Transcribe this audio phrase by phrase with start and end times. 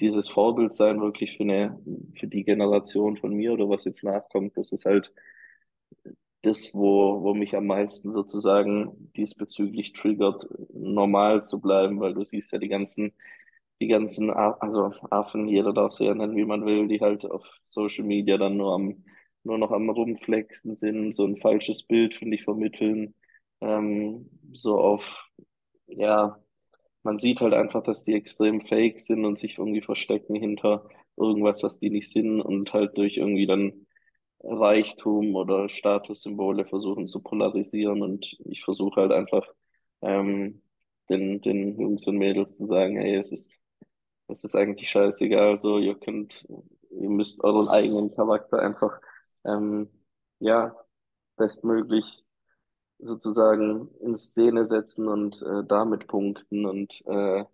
[0.00, 1.78] dieses Vorbild sein, wirklich für eine,
[2.18, 4.56] für die Generation von mir oder was jetzt nachkommt.
[4.56, 5.12] Das ist halt
[6.42, 12.52] das, wo, wo mich am meisten sozusagen diesbezüglich triggert, normal zu bleiben, weil du siehst
[12.52, 13.12] ja die ganzen,
[13.80, 17.44] die ganzen, also Affen, jeder darf sie ja nennen, wie man will, die halt auf
[17.64, 19.04] Social Media dann nur am,
[19.44, 23.14] nur noch am Rumflexen sind, so ein falsches Bild, finde ich, vermitteln,
[23.60, 25.02] ähm, so auf,
[25.86, 26.38] ja,
[27.02, 31.62] man sieht halt einfach, dass die extrem fake sind und sich irgendwie verstecken hinter irgendwas,
[31.62, 33.86] was die nicht sind und halt durch irgendwie dann
[34.42, 38.02] Reichtum oder Statussymbole versuchen zu polarisieren.
[38.02, 39.46] Und ich versuche halt einfach
[40.02, 40.62] ähm,
[41.08, 43.60] den, den Jungs und Mädels zu sagen, hey, es ist,
[44.28, 46.46] es ist eigentlich scheißegal, so ihr könnt,
[46.90, 49.00] ihr müsst euren eigenen Charakter einfach
[49.44, 49.90] ähm,
[50.38, 50.74] ja
[51.36, 52.24] bestmöglich
[53.02, 57.44] sozusagen in Szene setzen und äh, damit punkten und äh,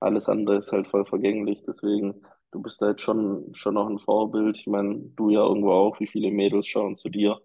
[0.00, 1.62] alles andere ist halt voll vergänglich.
[1.66, 4.56] Deswegen, du bist da jetzt schon, schon noch ein Vorbild.
[4.56, 7.40] Ich meine, du ja irgendwo auch, wie viele Mädels schauen zu dir,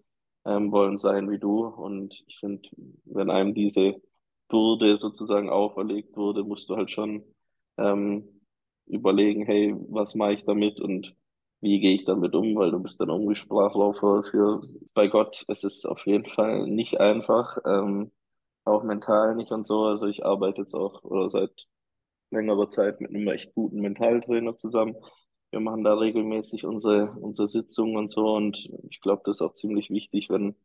[0.46, 1.66] ähm, wollen sein wie du.
[1.68, 2.70] Und ich finde,
[3.06, 4.02] wenn einem diese
[4.48, 7.24] Bürde sozusagen auferlegt wurde, musst du halt schon
[7.78, 8.42] ähm,
[8.88, 11.16] überlegen, hey, was mache ich damit und
[11.66, 14.62] wie gehe ich damit um, weil du bist dann irgendwie Sprachrohr für,
[14.94, 18.12] bei Gott, es ist auf jeden Fall nicht einfach, ähm,
[18.66, 19.86] auch mental nicht und so.
[19.86, 21.68] Also ich arbeite jetzt auch oder seit
[22.32, 24.96] längerer Zeit mit einem echt guten Mentaltrainer zusammen.
[25.52, 28.58] Wir machen da regelmäßig unsere, unsere Sitzungen und so und
[28.90, 30.56] ich glaube, das ist auch ziemlich wichtig, wenn,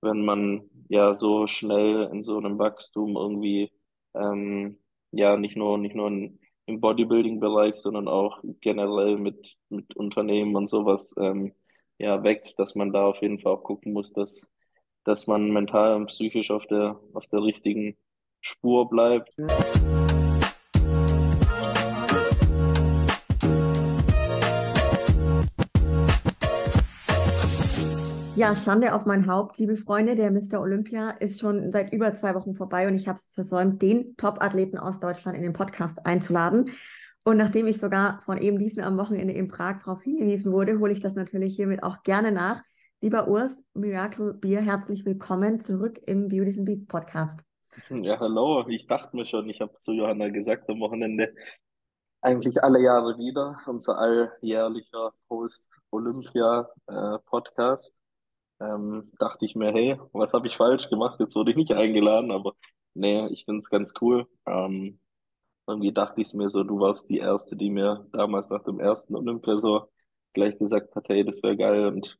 [0.00, 3.72] wenn man ja so schnell in so einem Wachstum irgendwie
[4.14, 4.78] ähm,
[5.12, 10.68] ja nicht nur, nicht nur in, im Bodybuilding-Bereich, sondern auch generell mit, mit Unternehmen und
[10.68, 11.52] sowas ähm,
[11.98, 14.46] ja wächst, dass man da auf jeden Fall auch gucken muss, dass,
[15.04, 17.96] dass man mental und psychisch auf der, auf der richtigen
[18.40, 19.34] Spur bleibt.
[28.34, 30.14] Ja, Schande auf mein Haupt, liebe Freunde.
[30.14, 30.58] Der Mr.
[30.58, 34.78] Olympia ist schon seit über zwei Wochen vorbei und ich habe es versäumt, den Top-Athleten
[34.78, 36.70] aus Deutschland in den Podcast einzuladen.
[37.24, 40.92] Und nachdem ich sogar von eben diesen am Wochenende in Prag darauf hingewiesen wurde, hole
[40.92, 42.62] ich das natürlich hiermit auch gerne nach.
[43.02, 47.38] Lieber Urs, Miracle Beer, herzlich willkommen zurück im Beauties and Beasts Podcast.
[47.90, 48.66] Ja, hallo.
[48.66, 51.34] Ich dachte mir schon, ich habe zu Johanna gesagt am Wochenende,
[52.22, 58.01] eigentlich alle Jahre wieder, unser alljährlicher Post-Olympia-Podcast.
[58.62, 61.18] Ähm, dachte ich mir, hey, was habe ich falsch gemacht?
[61.20, 62.54] Jetzt wurde ich nicht eingeladen, aber
[62.94, 64.28] nee, ich finde es ganz cool.
[64.46, 65.00] Ähm,
[65.66, 68.80] irgendwie dachte ich es mir so, du warst die Erste, die mir damals nach dem
[68.80, 69.88] ersten Olympia so
[70.34, 71.86] gleich gesagt hat, hey, das wäre geil.
[71.86, 72.18] Und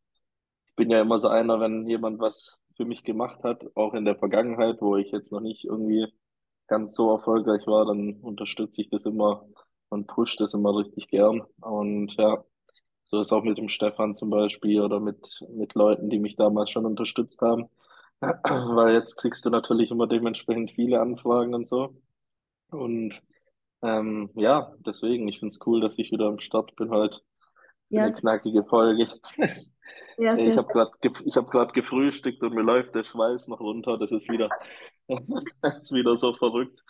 [0.68, 4.04] ich bin ja immer so einer, wenn jemand was für mich gemacht hat, auch in
[4.04, 6.06] der Vergangenheit, wo ich jetzt noch nicht irgendwie
[6.68, 9.46] ganz so erfolgreich war, dann unterstütze ich das immer
[9.90, 11.42] und pushe das immer richtig gern.
[11.60, 12.44] Und ja,
[13.12, 16.70] so ist auch mit dem Stefan zum Beispiel oder mit, mit Leuten, die mich damals
[16.70, 17.68] schon unterstützt haben.
[18.20, 21.94] Weil jetzt kriegst du natürlich immer dementsprechend viele Anfragen und so.
[22.70, 23.20] Und
[23.82, 27.20] ähm, ja, deswegen, ich finde es cool, dass ich wieder am Start bin heute.
[27.90, 29.08] Ja, eine knackige Folge.
[30.16, 33.98] ja, Ich habe gerade ich hab grad gefrühstückt und mir läuft der Schweiß noch runter.
[33.98, 34.48] Das ist wieder,
[35.60, 36.82] das ist wieder so verrückt.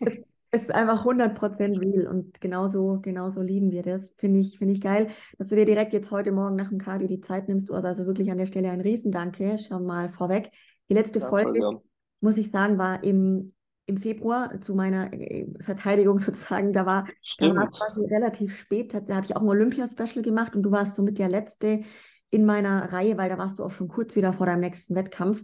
[0.50, 4.14] Es ist einfach 100% real und genauso, genauso lieben wir das.
[4.16, 7.06] Finde ich, finde ich geil, dass du dir direkt jetzt heute Morgen nach dem Cardio
[7.06, 7.84] die Zeit nimmst, Urs.
[7.84, 10.50] Also wirklich an der Stelle ein Riesendanke schon mal vorweg.
[10.88, 11.80] Die letzte Ja, Folge, gern.
[12.20, 13.52] muss ich sagen, war im,
[13.84, 16.72] im Februar zu meiner äh, Verteidigung sozusagen.
[16.72, 17.06] Da war,
[17.40, 17.72] da war es Stimmt.
[17.76, 18.94] quasi relativ spät.
[18.94, 21.82] Da habe ich auch ein Olympia-Special gemacht und du warst somit der Letzte
[22.30, 25.42] in meiner Reihe, weil da warst du auch schon kurz wieder vor deinem nächsten Wettkampf.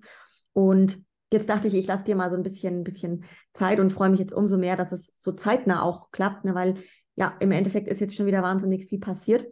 [0.55, 1.01] Und
[1.35, 4.09] jetzt dachte ich, ich lasse dir mal so ein bisschen, ein bisschen Zeit und freue
[4.09, 6.55] mich jetzt umso mehr, dass es so zeitnah auch klappt, ne?
[6.55, 6.75] weil
[7.17, 9.47] ja, im Endeffekt ist jetzt schon wieder wahnsinnig viel passiert.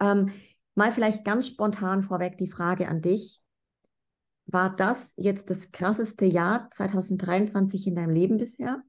[0.00, 0.30] Ähm,
[0.74, 3.40] mal vielleicht ganz spontan vorweg die Frage an dich.
[4.46, 8.82] War das jetzt das krasseste Jahr 2023 in deinem Leben bisher?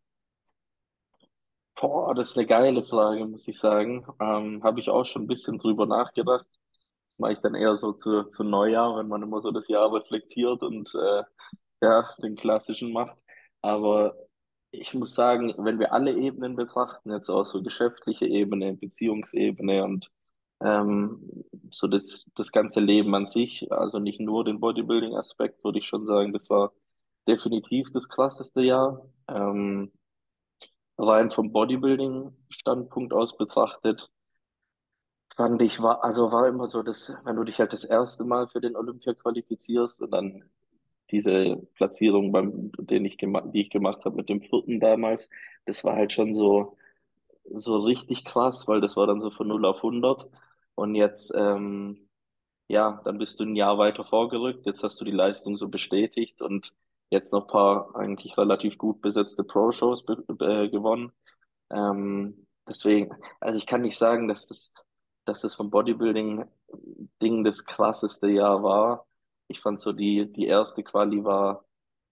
[1.80, 4.06] Boah, das ist eine geile Frage, muss ich sagen.
[4.20, 6.46] Ähm, habe ich auch schon ein bisschen drüber nachgedacht.
[7.18, 10.62] Mache ich dann eher so zu, zu Neujahr, wenn man immer so das Jahr reflektiert
[10.62, 11.24] und äh,
[11.86, 13.18] ja, den klassischen macht.
[13.62, 14.16] Aber
[14.72, 20.12] ich muss sagen, wenn wir alle Ebenen betrachten, jetzt auch so geschäftliche Ebene, Beziehungsebene und
[20.62, 25.88] ähm, so das, das ganze Leben an sich, also nicht nur den Bodybuilding-Aspekt, würde ich
[25.88, 26.74] schon sagen, das war
[27.28, 29.08] definitiv das krasseste Jahr.
[29.28, 29.92] Ähm,
[30.98, 34.10] rein vom Bodybuilding-Standpunkt aus betrachtet,
[35.36, 38.48] fand ich, war, also war immer so, dass, wenn du dich halt das erste Mal
[38.48, 40.50] für den Olympia qualifizierst und dann
[41.12, 45.30] diese Platzierung beim, den ich die ich gemacht habe mit dem vierten damals,
[45.66, 46.78] das war halt schon so,
[47.46, 50.30] so richtig krass, weil das war dann so von 0 auf 100.
[50.76, 52.10] Und jetzt, ähm,
[52.68, 54.66] ja, dann bist du ein Jahr weiter vorgerückt.
[54.66, 56.74] Jetzt hast du die Leistung so bestätigt und
[57.10, 60.04] jetzt noch ein paar eigentlich relativ gut besetzte Pro-Shows
[60.42, 61.12] äh, gewonnen.
[61.72, 64.72] Ähm, deswegen, also ich kann nicht sagen, dass das,
[65.26, 69.08] dass das vom Bodybuilding-Ding das krasseste Jahr war.
[69.48, 71.66] Ich fand so die, die erste Quali war,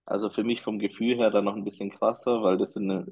[0.06, 3.06] also für mich vom Gefühl her dann noch ein bisschen krasser, weil das eine,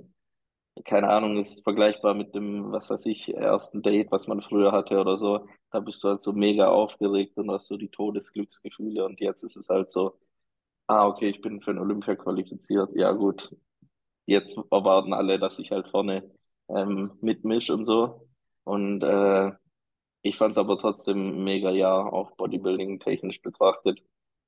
[0.86, 5.00] keine Ahnung, ist vergleichbar mit dem, was weiß ich, ersten Date, was man früher hatte
[5.00, 5.48] oder so.
[5.72, 9.58] Da bist du halt so mega aufgeregt und hast so die Todesglücksgefühle und jetzt ist
[9.58, 10.18] es halt so,
[10.88, 12.92] ah, okay, ich bin für ein Olympia qualifiziert.
[12.96, 13.56] Ja, gut.
[14.26, 16.32] Jetzt erwarten alle, dass ich halt vorne
[16.70, 18.28] ähm, mitmisch und so.
[18.64, 19.52] Und äh,
[20.24, 24.02] ich fand es aber trotzdem mega Jahr, auch Bodybuilding technisch betrachtet.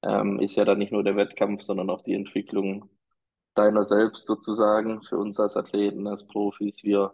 [0.03, 2.89] Ähm, ist ja dann nicht nur der Wettkampf, sondern auch die Entwicklung
[3.55, 6.83] deiner selbst sozusagen für uns als Athleten, als Profis.
[6.83, 7.13] Wir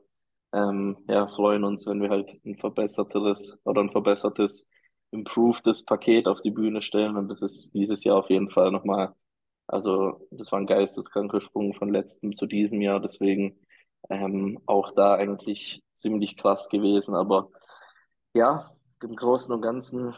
[0.53, 4.68] ähm, ja, freuen uns, wenn wir halt ein verbessertes oder ein verbessertes,
[5.12, 7.18] improvedes Paket auf die Bühne stellen.
[7.18, 9.13] Und das ist dieses Jahr auf jeden Fall nochmal,
[9.68, 13.00] also das war ein geisteskranker Sprung von letztem zu diesem Jahr.
[13.00, 13.59] Deswegen
[14.09, 17.15] ähm, auch da eigentlich ziemlich krass gewesen.
[17.15, 17.50] Aber
[18.33, 18.71] ja,
[19.03, 20.13] im Großen und Ganzen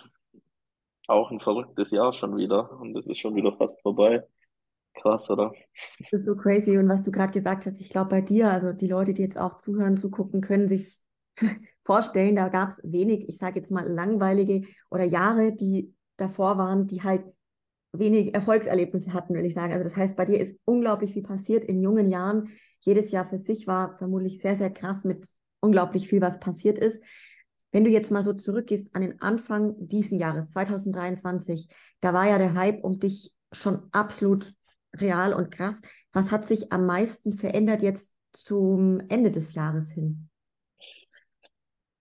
[1.11, 2.79] auch ein verrücktes Jahr schon wieder.
[2.79, 4.23] Und es ist schon wieder fast vorbei.
[4.93, 5.53] Krass, oder?
[5.99, 6.77] Das ist so crazy.
[6.77, 9.37] Und was du gerade gesagt hast, ich glaube bei dir, also die Leute, die jetzt
[9.37, 10.97] auch zuhören, zugucken, können sich
[11.85, 16.87] vorstellen, da gab es wenig, ich sage jetzt mal langweilige oder Jahre, die davor waren,
[16.87, 17.23] die halt
[17.93, 19.73] wenig Erfolgserlebnisse hatten, will ich sagen.
[19.73, 22.49] Also das heißt, bei dir ist unglaublich viel passiert in jungen Jahren.
[22.79, 27.03] Jedes Jahr für sich war vermutlich sehr, sehr krass mit unglaublich viel, was passiert ist.
[27.71, 31.68] Wenn du jetzt mal so zurückgehst an den Anfang diesen Jahres, 2023,
[32.01, 34.53] da war ja der Hype um dich schon absolut
[34.95, 35.81] real und krass.
[36.12, 40.29] Was hat sich am meisten verändert jetzt zum Ende des Jahres hin?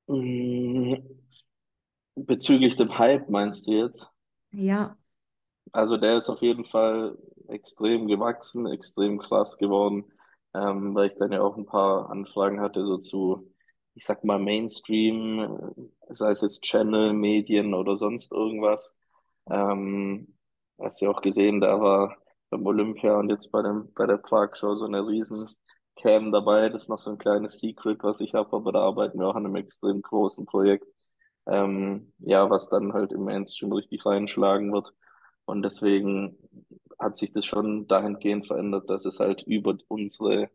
[0.07, 0.95] Mm,
[2.17, 4.11] bezüglich dem Hype meinst du jetzt?
[4.51, 4.97] Ja.
[5.73, 7.17] Also der ist auf jeden Fall
[7.49, 10.05] extrem gewachsen, extrem krass geworden,
[10.55, 13.50] ähm, weil ich dann ja auch ein paar Anfragen hatte, so zu,
[14.01, 15.75] ich sag mal, Mainstream,
[16.09, 18.97] sei es jetzt Channel, Medien oder sonst irgendwas.
[19.51, 20.39] Ähm,
[20.79, 22.17] hast du ja auch gesehen, da war
[22.49, 25.47] beim Olympia und jetzt bei dem, bei der Prag Show so eine riesen
[25.97, 26.71] Cam dabei.
[26.71, 29.35] Das ist noch so ein kleines Secret, was ich habe, aber da arbeiten wir auch
[29.37, 30.87] an einem extrem großen Projekt.
[31.47, 34.95] Ähm, ja, was dann halt im Mainstream richtig reinschlagen wird.
[35.45, 36.39] Und deswegen
[36.99, 40.51] hat sich das schon dahingehend verändert, dass es halt über unsere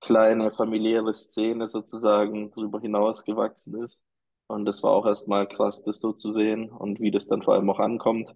[0.00, 4.04] kleine familiäre Szene sozusagen drüber hinaus gewachsen ist.
[4.48, 7.54] Und das war auch erstmal krass, das so zu sehen und wie das dann vor
[7.54, 8.34] allem auch ankommt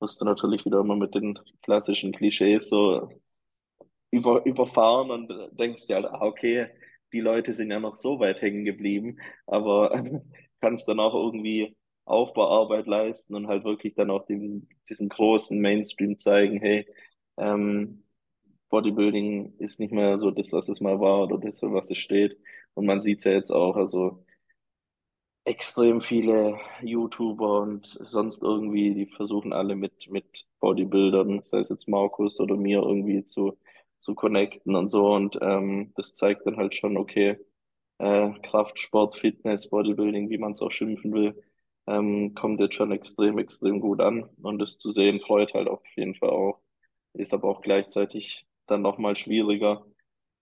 [0.00, 3.08] wirst du natürlich wieder immer mit den klassischen Klischees so
[4.10, 6.68] über, überfahren und denkst dir halt, ah, okay,
[7.12, 9.90] die Leute sind ja noch so weit hängen geblieben, aber
[10.60, 16.18] kannst dann auch irgendwie Aufbauarbeit leisten und halt wirklich dann auch dem, diesem großen Mainstream
[16.18, 16.86] zeigen, hey,
[17.36, 18.04] ähm,
[18.68, 22.38] Bodybuilding ist nicht mehr so das, was es mal war oder das, was es steht.
[22.74, 24.24] Und man sieht es ja jetzt auch, also
[25.44, 31.88] extrem viele YouTuber und sonst irgendwie, die versuchen alle mit, mit Bodybuildern, sei es jetzt
[31.88, 33.58] Markus oder mir, irgendwie zu,
[34.00, 35.12] zu connecten und so.
[35.14, 37.38] Und ähm, das zeigt dann halt schon, okay,
[37.98, 41.42] äh, Kraftsport, Fitness, Bodybuilding, wie man es auch schimpfen will,
[41.88, 44.24] ähm, kommt jetzt schon extrem, extrem gut an.
[44.42, 46.60] Und das zu sehen freut halt auf jeden Fall auch.
[47.14, 49.84] Ist aber auch gleichzeitig dann nochmal schwieriger,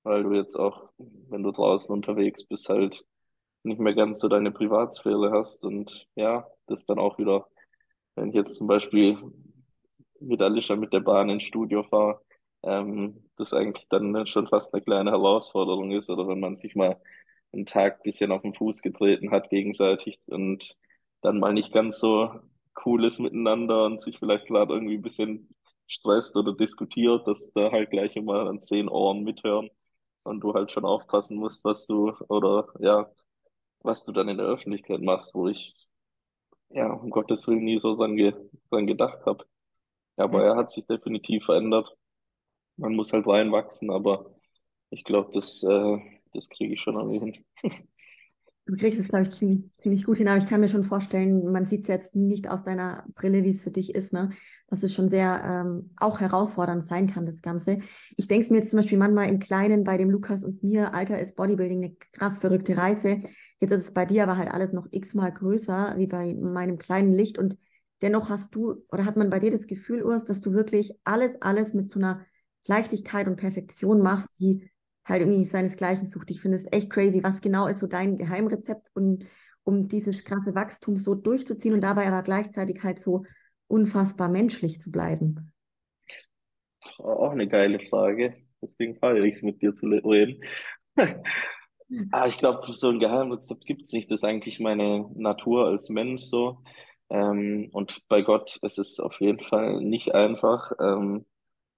[0.03, 3.05] weil du jetzt auch, wenn du draußen unterwegs bist, halt
[3.65, 7.49] nicht mehr ganz so deine Privatsphäre hast und ja, das dann auch wieder,
[8.17, 9.19] wenn ich jetzt zum Beispiel
[10.21, 12.21] mit Alicia mit der Bahn ins Studio fahre,
[12.63, 17.01] ähm, das eigentlich dann schon fast eine kleine Herausforderung ist oder wenn man sich mal
[17.53, 20.77] einen Tag bisschen auf den Fuß getreten hat gegenseitig und
[21.23, 22.31] dann mal nicht ganz so
[22.85, 25.49] cool ist miteinander und sich vielleicht gerade irgendwie ein bisschen
[25.87, 29.71] stresst oder diskutiert, dass da halt gleich immer an zehn Ohren mithören
[30.25, 33.11] und du halt schon aufpassen musst, was du oder ja,
[33.81, 35.73] was du dann in der Öffentlichkeit machst, wo ich
[36.71, 38.35] ja um Gottes Willen nie so dran, ge
[38.71, 39.45] dran gedacht habe.
[40.17, 41.97] Aber er hat sich definitiv verändert.
[42.77, 44.35] Man muss halt reinwachsen, aber
[44.91, 45.99] ich glaube, das, äh,
[46.35, 47.47] das kriege ich schon irgendwie hin.
[48.67, 51.53] Du kriegst es, glaube ich, ziemlich, ziemlich gut hin, aber ich kann mir schon vorstellen,
[51.53, 54.31] man sieht es jetzt nicht aus deiner Brille, wie es für dich ist, ne?
[54.67, 57.79] dass es schon sehr ähm, auch herausfordernd sein kann, das Ganze.
[58.17, 60.95] Ich denke es mir jetzt zum Beispiel manchmal im Kleinen bei dem Lukas und mir,
[60.95, 63.21] Alter, ist Bodybuilding eine krass verrückte Reise.
[63.61, 67.13] Jetzt ist es bei dir aber halt alles noch x-mal größer, wie bei meinem kleinen
[67.13, 67.57] Licht und
[68.03, 71.41] dennoch hast du, oder hat man bei dir das Gefühl, Urs, dass du wirklich alles,
[71.41, 72.27] alles mit so einer
[72.67, 74.69] Leichtigkeit und Perfektion machst, die
[75.07, 76.31] halt irgendwie seinesgleichen sucht.
[76.31, 77.23] Ich finde es echt crazy.
[77.23, 79.25] Was genau ist so dein Geheimrezept, und,
[79.65, 83.25] um dieses krasse Wachstum so durchzuziehen und dabei aber gleichzeitig halt so
[83.69, 85.53] unfassbar menschlich zu bleiben?
[86.99, 88.37] Auch eine geile Frage.
[88.63, 90.43] Deswegen feiere ich es mit dir zu reden.
[92.11, 94.11] Ah, ich glaube, so ein Geheimrezept gibt es nicht.
[94.11, 96.65] Das ist eigentlich meine Natur als Mensch so.
[97.11, 101.27] Ähm, und bei Gott ist es auf jeden Fall nicht einfach, ähm,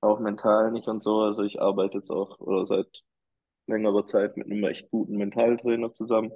[0.01, 1.21] auch mental nicht und so.
[1.21, 3.03] Also ich arbeite jetzt auch oder seit
[3.69, 6.33] längerer Zeit mit einem echt guten Mentaltrainer zusammen.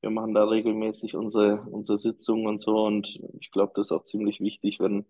[0.00, 2.84] Wir machen da regelmäßig unsere, unsere Sitzungen und so.
[2.84, 5.06] Und ich glaube, das ist auch ziemlich wichtig, wenn,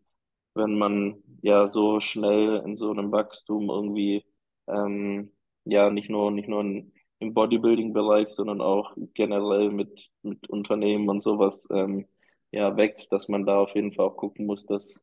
[0.54, 4.24] wenn man ja so schnell in so einem Wachstum irgendwie
[4.68, 5.32] ähm,
[5.64, 11.22] ja nicht nur, nicht nur in, im Bodybuilding-Bereich, sondern auch generell mit, mit Unternehmen und
[11.22, 12.06] sowas ähm,
[12.50, 15.00] ja wächst, dass man da auf jeden Fall auch gucken muss, dass,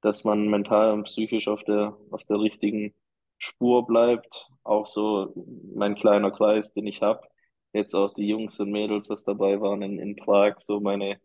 [0.00, 2.94] dass man mental und psychisch auf der, auf der richtigen
[3.38, 4.48] Spur bleibt.
[4.64, 5.32] Auch so
[5.74, 7.26] mein kleiner Kreis, den ich habe.
[7.72, 11.20] Jetzt auch die Jungs und Mädels, was dabei waren in, in Prag, so meine,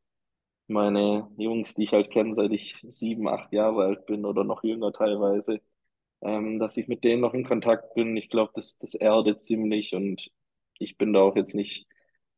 [0.67, 4.63] meine Jungs, die ich halt kenne, seit ich sieben, acht Jahre alt bin oder noch
[4.63, 5.61] jünger teilweise,
[6.21, 8.17] ähm, dass ich mit denen noch in Kontakt bin.
[8.17, 10.31] Ich glaube, das, das erdet ziemlich und
[10.79, 11.87] ich bin da auch jetzt nicht,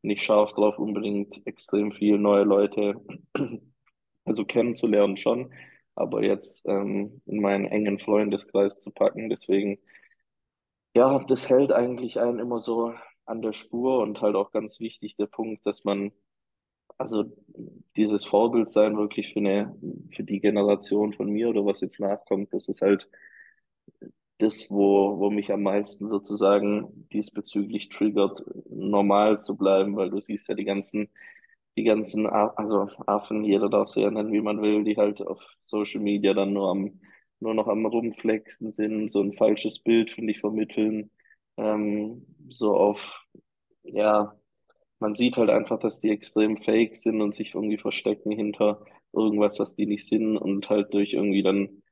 [0.02, 2.96] nicht scharf drauf, unbedingt extrem viel neue Leute
[4.26, 5.54] also kennenzulernen schon,
[5.96, 9.30] aber jetzt ähm, in meinen engen Freundeskreis zu packen.
[9.30, 9.80] Deswegen,
[10.96, 12.94] ja, das hält eigentlich einen immer so
[13.26, 16.12] an der Spur und halt auch ganz wichtig der Punkt, dass man
[16.98, 17.26] also
[17.96, 19.76] dieses Vorbild sein wirklich für eine,
[20.16, 23.10] für die Generation von mir oder was jetzt nachkommt, das ist halt
[24.40, 30.48] das, wo, wo mich am meisten sozusagen diesbezüglich triggert, normal zu bleiben, weil du siehst
[30.50, 31.10] ja die ganzen,
[31.78, 35.22] die ganzen, A- also Affen, jeder darf sie ja nennen, wie man will, die halt
[35.22, 37.00] auf Social Media dann nur am,
[37.40, 41.12] nur noch am Rumflexen sind, so ein falsches Bild, finde ich, vermitteln,
[41.58, 43.00] ähm, so auf,
[43.84, 44.36] ja,
[45.00, 49.60] man sieht halt einfach, dass die extrem fake sind und sich irgendwie verstecken hinter irgendwas,
[49.60, 51.84] was die nicht sind und halt durch irgendwie dann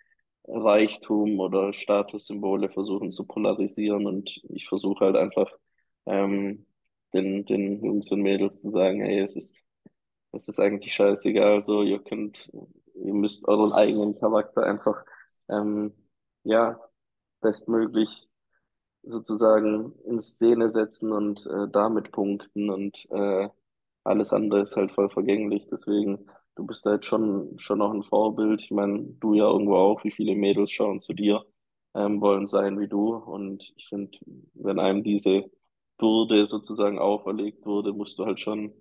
[0.48, 4.08] Reichtum oder Statussymbole versuchen zu polarisieren.
[4.08, 5.52] Und ich versuche halt einfach
[6.08, 6.66] ähm,
[7.14, 9.66] den, den Jungs und Mädels zu sagen, hey, es ist,
[10.32, 12.50] es ist eigentlich scheißegal, so ihr könnt,
[12.96, 15.04] ihr müsst euren eigenen Charakter einfach
[15.50, 15.94] ähm,
[16.44, 16.80] ja
[17.42, 18.28] bestmöglich
[19.04, 23.50] sozusagen in Szene setzen und äh, damit punkten und äh,
[24.04, 25.68] alles andere ist halt voll vergänglich.
[25.72, 28.62] Deswegen, du bist jetzt schon, schon noch ein Vorbild.
[28.62, 31.46] Ich meine, du ja irgendwo auch, wie viele Mädels schauen zu dir,
[31.94, 33.16] ähm, wollen sein wie du.
[33.16, 34.18] Und ich finde,
[34.54, 35.46] wenn einem diese
[35.98, 38.74] Bürde sozusagen auferlegt wurde, musst du halt schon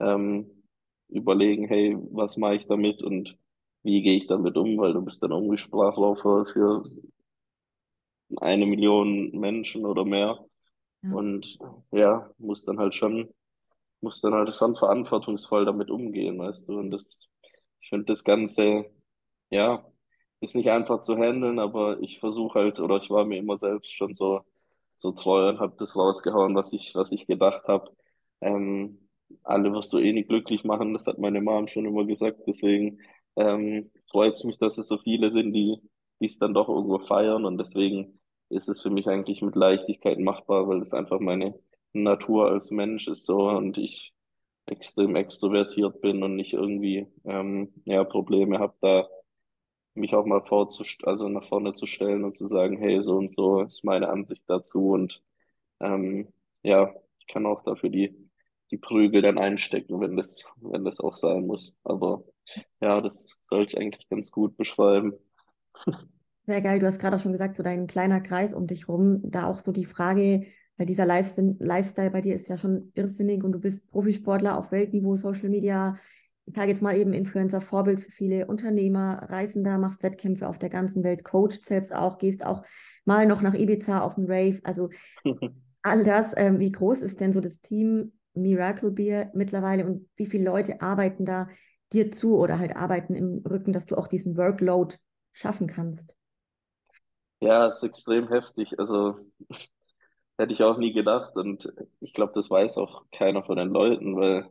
[0.00, 0.63] ähm,
[1.08, 3.36] überlegen, hey, was mache ich damit und
[3.82, 6.82] wie gehe ich damit um, weil du bist dann irgendwie Sprachläufer für
[8.38, 10.44] eine Million Menschen oder mehr.
[11.02, 11.12] Ja.
[11.14, 11.58] Und
[11.92, 13.32] ja, muss dann halt schon,
[14.00, 16.78] muss dann halt schon verantwortungsvoll damit umgehen, weißt du.
[16.78, 17.28] Und das,
[17.80, 18.86] ich finde das Ganze,
[19.50, 19.84] ja,
[20.40, 23.92] ist nicht einfach zu handeln, aber ich versuche halt, oder ich war mir immer selbst
[23.92, 24.40] schon so,
[24.92, 27.90] so treu und habe das rausgehauen, was ich, was ich gedacht habe.
[28.40, 29.03] Ähm,
[29.44, 32.40] alle wirst du eh nicht glücklich machen, das hat meine Mom schon immer gesagt.
[32.46, 33.00] Deswegen
[33.36, 35.80] ähm, freut es mich, dass es so viele sind, die
[36.20, 37.44] es dann doch irgendwo feiern.
[37.44, 41.58] Und deswegen ist es für mich eigentlich mit Leichtigkeit machbar, weil es einfach meine
[41.92, 44.12] Natur als Mensch ist so und ich
[44.66, 49.08] extrem extrovertiert bin und nicht irgendwie ähm, ja, Probleme habe, da
[49.94, 53.30] mich auch mal vorzust also nach vorne zu stellen und zu sagen, hey, so und
[53.36, 55.22] so ist meine Ansicht dazu und
[55.80, 56.28] ähm,
[56.62, 58.23] ja, ich kann auch dafür die,
[58.70, 61.74] die Prügel dann einstecken, wenn das, wenn das auch sein muss.
[61.84, 62.24] Aber
[62.80, 65.14] ja, das soll ich eigentlich ganz gut beschreiben.
[66.46, 66.78] Sehr geil.
[66.78, 69.60] Du hast gerade auch schon gesagt, so dein kleiner Kreis um dich rum, da auch
[69.60, 73.86] so die Frage, weil dieser Lifestyle, bei dir ist ja schon irrsinnig und du bist
[73.90, 75.96] Profisportler auf Weltniveau, Social Media,
[76.46, 80.68] ich sage jetzt mal eben Influencer, Vorbild für viele Unternehmer, Reisender, machst Wettkämpfe auf der
[80.68, 82.62] ganzen Welt, coachst selbst auch, gehst auch
[83.04, 84.60] mal noch nach Ibiza auf den Rave.
[84.64, 84.90] Also
[85.82, 90.26] all das, ähm, wie groß ist denn so das Team Miracle Beer mittlerweile und wie
[90.26, 91.48] viele Leute arbeiten da
[91.92, 94.96] dir zu oder halt arbeiten im Rücken, dass du auch diesen Workload
[95.32, 96.16] schaffen kannst?
[97.40, 98.78] Ja, ist extrem heftig.
[98.78, 99.16] Also
[100.38, 101.36] hätte ich auch nie gedacht.
[101.36, 104.48] Und ich glaube, das weiß auch keiner von den Leuten, weil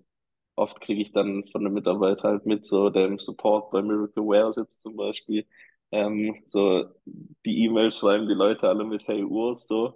[0.56, 4.58] oft kriege ich dann von den Mitarbeitern halt mit, so dem Support bei Miracle Wares
[4.58, 5.48] jetzt zum Beispiel.
[5.92, 9.96] Ähm, so die E-Mails schreiben die Leute alle mit Hey Urs so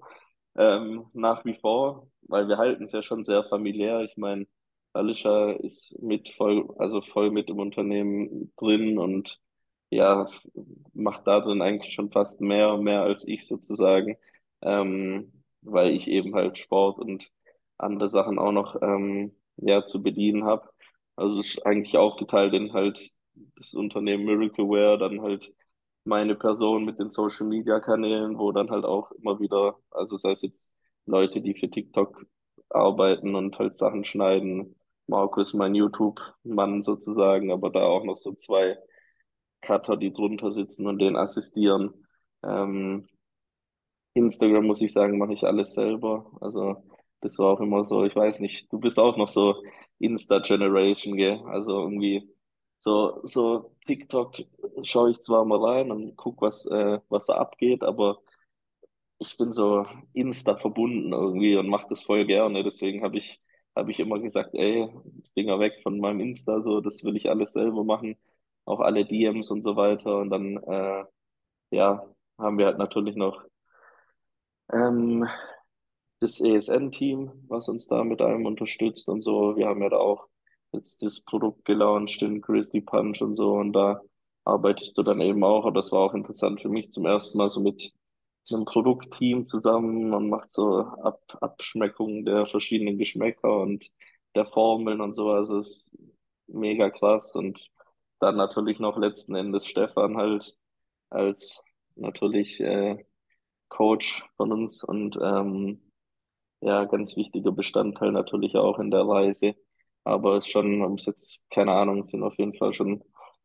[0.58, 4.02] ähm, nach wie vor, weil wir halten es ja schon sehr familiär.
[4.02, 4.48] Ich meine,
[4.94, 9.40] Alicia ist mit voll, also voll mit im Unternehmen drin und
[9.90, 10.30] ja,
[10.94, 14.18] macht da drin eigentlich schon fast mehr mehr als ich sozusagen.
[14.62, 17.30] Ähm, weil ich eben halt Sport und
[17.78, 20.70] andere Sachen auch noch ähm, ja, zu bedienen habe.
[21.16, 23.12] Also es ist eigentlich aufgeteilt in halt
[23.56, 25.54] das Unternehmen Miracleware, dann halt
[26.08, 30.32] meine Person mit den Social Media Kanälen, wo dann halt auch immer wieder, also sei
[30.32, 30.72] es jetzt
[31.06, 32.26] Leute, die für TikTok
[32.70, 34.76] arbeiten und halt Sachen schneiden,
[35.08, 38.78] Markus, mein YouTube-Mann sozusagen, aber da auch noch so zwei
[39.62, 41.94] Cutter, die drunter sitzen und den assistieren.
[42.44, 43.08] Ähm,
[44.14, 46.30] Instagram, muss ich sagen, mache ich alles selber.
[46.42, 46.84] Also
[47.22, 49.64] das war auch immer so, ich weiß nicht, du bist auch noch so
[50.00, 51.42] Insta-Generation, gell?
[51.48, 52.30] Also irgendwie
[52.78, 54.36] so, so TikTok
[54.84, 58.22] schaue ich zwar mal rein und guck, was, äh, was da abgeht, aber
[59.20, 62.64] ich bin so Insta verbunden irgendwie und mache das voll gerne.
[62.64, 63.42] Deswegen habe ich,
[63.76, 64.90] hab ich immer gesagt, ey,
[65.34, 68.18] Finger weg von meinem Insta, so, das will ich alles selber machen.
[68.66, 70.20] Auch alle DMs und so weiter.
[70.20, 71.06] Und dann, äh,
[71.72, 72.08] ja,
[72.40, 73.44] haben wir halt natürlich noch
[74.72, 75.28] ähm,
[76.20, 79.56] das ESN-Team, was uns da mit allem unterstützt und so.
[79.58, 80.28] Wir haben ja da auch
[80.74, 83.54] jetzt das Produkt gelauncht, den Grizzly Punch und so.
[83.54, 84.02] Und da
[84.46, 85.66] arbeitest du dann eben auch.
[85.66, 87.94] Aber das war auch interessant für mich zum ersten Mal so mit
[88.52, 90.10] einem Produktteam zusammen.
[90.10, 93.86] Man macht so Ab Abschmeckungen der verschiedenen Geschmäcker und
[94.36, 95.32] der Formeln und so.
[95.32, 95.92] Also ist
[96.48, 97.36] mega krass.
[97.36, 97.70] Und
[98.20, 100.56] dann natürlich noch letzten Endes Stefan halt
[101.10, 101.62] als
[101.96, 103.04] natürlich äh,
[103.70, 105.82] Coach von uns und ähm,
[106.62, 109.56] ja, ganz wichtiger Bestandteil natürlich auch in der Reise.
[110.08, 113.04] Aber es ist schon, um es jetzt, keine Ahnung, sind auf jeden Fall schon,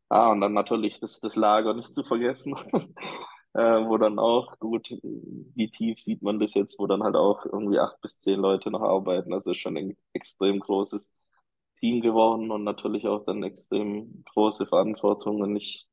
[0.09, 2.55] ah, und dann natürlich das, das Lager nicht zu vergessen,
[3.53, 7.45] äh, wo dann auch, gut, wie tief sieht man das jetzt, wo dann halt auch
[7.45, 9.33] irgendwie acht bis zehn Leute noch arbeiten.
[9.33, 11.11] Also ist schon ein extrem großes
[11.79, 15.41] Team geworden und natürlich auch dann extrem große Verantwortung.
[15.41, 15.87] Und ich,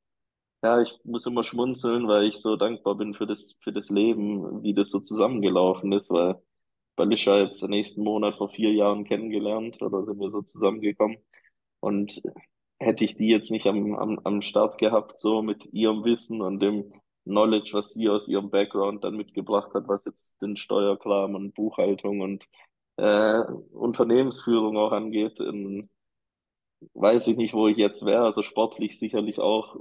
[0.63, 4.63] ja, ich muss immer schmunzeln, weil ich so dankbar bin für das, für das Leben,
[4.63, 6.41] wie das so zusammengelaufen ist, weil
[7.01, 11.17] Balischa jetzt den nächsten Monat vor vier Jahren kennengelernt oder sind wir so zusammengekommen.
[11.81, 12.21] Und
[12.79, 16.61] hätte ich die jetzt nicht am, am, am Start gehabt, so mit ihrem Wissen und
[16.61, 16.93] dem
[17.25, 22.21] Knowledge, was sie aus ihrem Background dann mitgebracht hat, was jetzt den Steuerkram und Buchhaltung
[22.21, 22.45] und
[22.99, 23.41] äh,
[23.73, 25.89] Unternehmensführung auch angeht, in,
[26.93, 28.25] weiß ich nicht, wo ich jetzt wäre.
[28.25, 29.77] Also sportlich sicherlich auch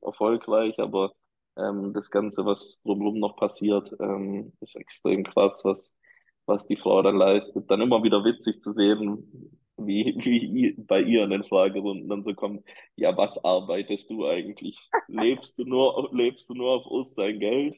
[0.00, 1.12] erfolgreich, aber
[1.58, 5.98] ähm, das Ganze, was drumherum noch passiert, ähm, ist extrem krass, was,
[6.46, 7.70] was die Frau dann leistet.
[7.70, 12.34] Dann immer wieder witzig zu sehen, wie, wie bei ihr in den Fragerunden dann so
[12.34, 12.64] kommt,
[12.96, 14.78] ja, was arbeitest du eigentlich?
[15.08, 17.76] Lebst du nur, lebst du nur auf uns sein Geld?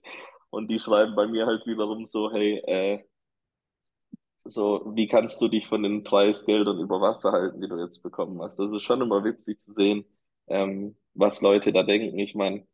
[0.50, 3.04] Und die schreiben bei mir halt wiederum so, hey, äh,
[4.44, 8.40] so, wie kannst du dich von den Preisgeldern über Wasser halten, die du jetzt bekommen
[8.42, 8.58] hast?
[8.58, 10.04] Das ist schon immer witzig zu sehen,
[10.48, 12.18] ähm, was Leute da denken.
[12.18, 12.66] Ich meine,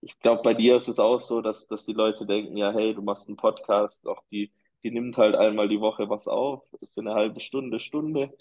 [0.00, 2.94] ich glaube, bei dir ist es auch so, dass, dass die Leute denken, ja, hey,
[2.94, 4.52] du machst einen Podcast, auch die,
[4.84, 6.62] die nimmt halt einmal die Woche was auf,
[6.94, 8.32] für eine halbe Stunde, Stunde,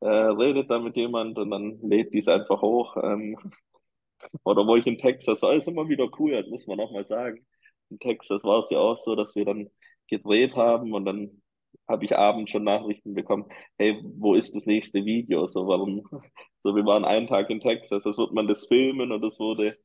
[0.00, 2.96] äh, redet da mit jemand und dann lädt die es einfach hoch.
[3.02, 3.38] Ähm,
[4.44, 7.04] oder wo ich in Texas, war ist immer wieder cool, das muss man auch mal
[7.04, 7.46] sagen.
[7.90, 9.70] In Texas war es ja auch so, dass wir dann
[10.08, 11.42] gedreht haben und dann
[11.88, 13.46] habe ich abends schon Nachrichten bekommen,
[13.78, 15.46] hey, wo ist das nächste Video?
[15.46, 16.02] So, warum?
[16.58, 19.76] So, wir waren einen Tag in Texas, das wird man das filmen und das wurde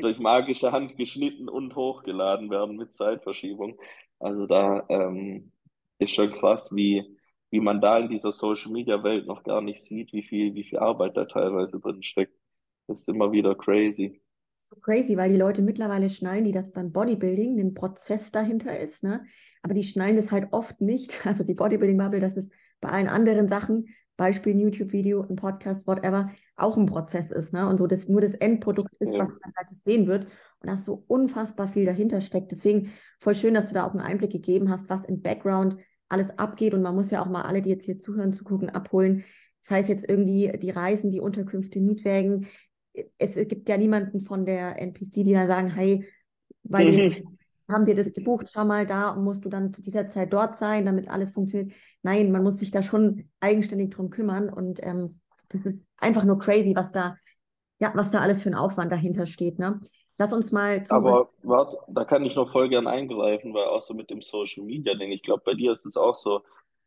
[0.00, 3.78] durch magische Hand geschnitten und hochgeladen werden mit Zeitverschiebung.
[4.18, 5.52] Also da ähm,
[5.98, 7.04] ist schon krass, wie,
[7.50, 10.64] wie man da in dieser Social Media Welt noch gar nicht sieht, wie viel, wie
[10.64, 12.36] viel Arbeit da teilweise drin steckt.
[12.86, 14.20] Das ist immer wieder crazy
[14.82, 19.24] crazy, weil die Leute mittlerweile schnallen, die das beim Bodybuilding, den Prozess dahinter ist, ne?
[19.62, 21.24] Aber die schnallen das halt oft nicht.
[21.26, 26.30] Also die Bodybuilding-Bubble, das ist bei allen anderen Sachen, Beispiel ein YouTube-Video, ein Podcast, whatever,
[26.56, 27.68] auch ein Prozess ist, ne?
[27.68, 30.24] Und so das nur das Endprodukt ist, was man halt sehen wird.
[30.60, 32.52] Und da so unfassbar viel dahinter steckt.
[32.52, 35.76] Deswegen voll schön, dass du da auch einen Einblick gegeben hast, was im Background
[36.08, 36.72] alles abgeht.
[36.72, 39.24] Und man muss ja auch mal alle, die jetzt hier zuhören, zugucken, abholen.
[39.62, 42.46] Das heißt jetzt irgendwie die Reisen, die Unterkünfte, Mietwägen,
[43.18, 46.06] es, gibt ja niemanden von der NPC, die dann sagen, hey,
[46.62, 47.22] weil wir
[47.68, 50.56] haben dir das gebucht, schau mal da und musst du dann zu dieser Zeit dort
[50.56, 51.72] sein, damit alles funktioniert.
[52.02, 56.38] Nein, man muss sich da schon eigenständig drum kümmern und ähm, das ist einfach nur
[56.38, 57.16] crazy, was da,
[57.78, 59.58] ja, was da alles für ein Aufwand dahinter steht.
[59.58, 59.80] Ne?
[60.18, 63.82] Lass uns mal zum Aber warte, da kann ich noch voll gern eingreifen, weil auch
[63.82, 66.42] so mit dem Social Media Ding, ich glaube, bei dir ist es auch so,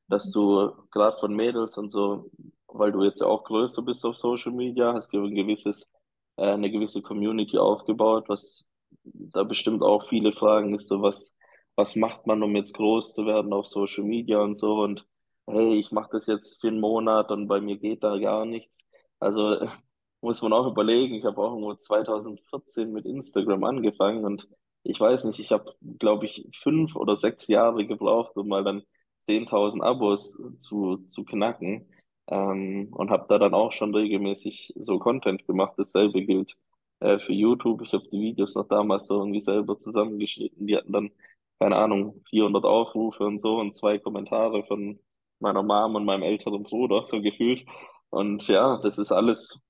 [0.08, 2.32] dass du gerade von Mädels und so,
[2.68, 5.88] weil du jetzt ja auch größer bist auf Social Media, hast du ein gewisses
[6.40, 8.66] äh, eine gewisse Community aufgebaut, was
[9.04, 11.38] da bestimmt auch viele fragen ist, so was,
[11.76, 15.06] was macht man, um jetzt groß zu werden auf Social Media und so und
[15.48, 18.80] hey, ich mache das jetzt für einen Monat und bei mir geht da gar nichts.
[19.20, 19.58] Also
[20.22, 24.48] muss man auch überlegen, ich habe auch irgendwo 2014 mit Instagram angefangen und
[24.84, 28.84] ich weiß nicht, ich habe, glaube ich, fünf oder sechs Jahre gebraucht, um mal dann
[29.28, 31.90] 10.000 Abos zu, zu knacken.
[32.28, 35.74] Ähm, und habe da dann auch schon regelmäßig so Content gemacht.
[35.78, 36.56] Dasselbe gilt
[37.00, 37.82] äh, für YouTube.
[37.84, 40.68] Ich habe die Videos noch damals so irgendwie selber zusammengeschnitten.
[40.68, 41.12] Die hatten dann,
[41.60, 45.00] keine Ahnung, 400 Aufrufe und so und zwei Kommentare von
[45.40, 47.66] meiner Mom und meinem älteren Bruder, so gefühlt.
[48.10, 49.62] Und ja, das ist alles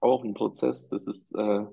[0.00, 0.88] auch ein Prozess.
[0.88, 1.66] Das ist äh,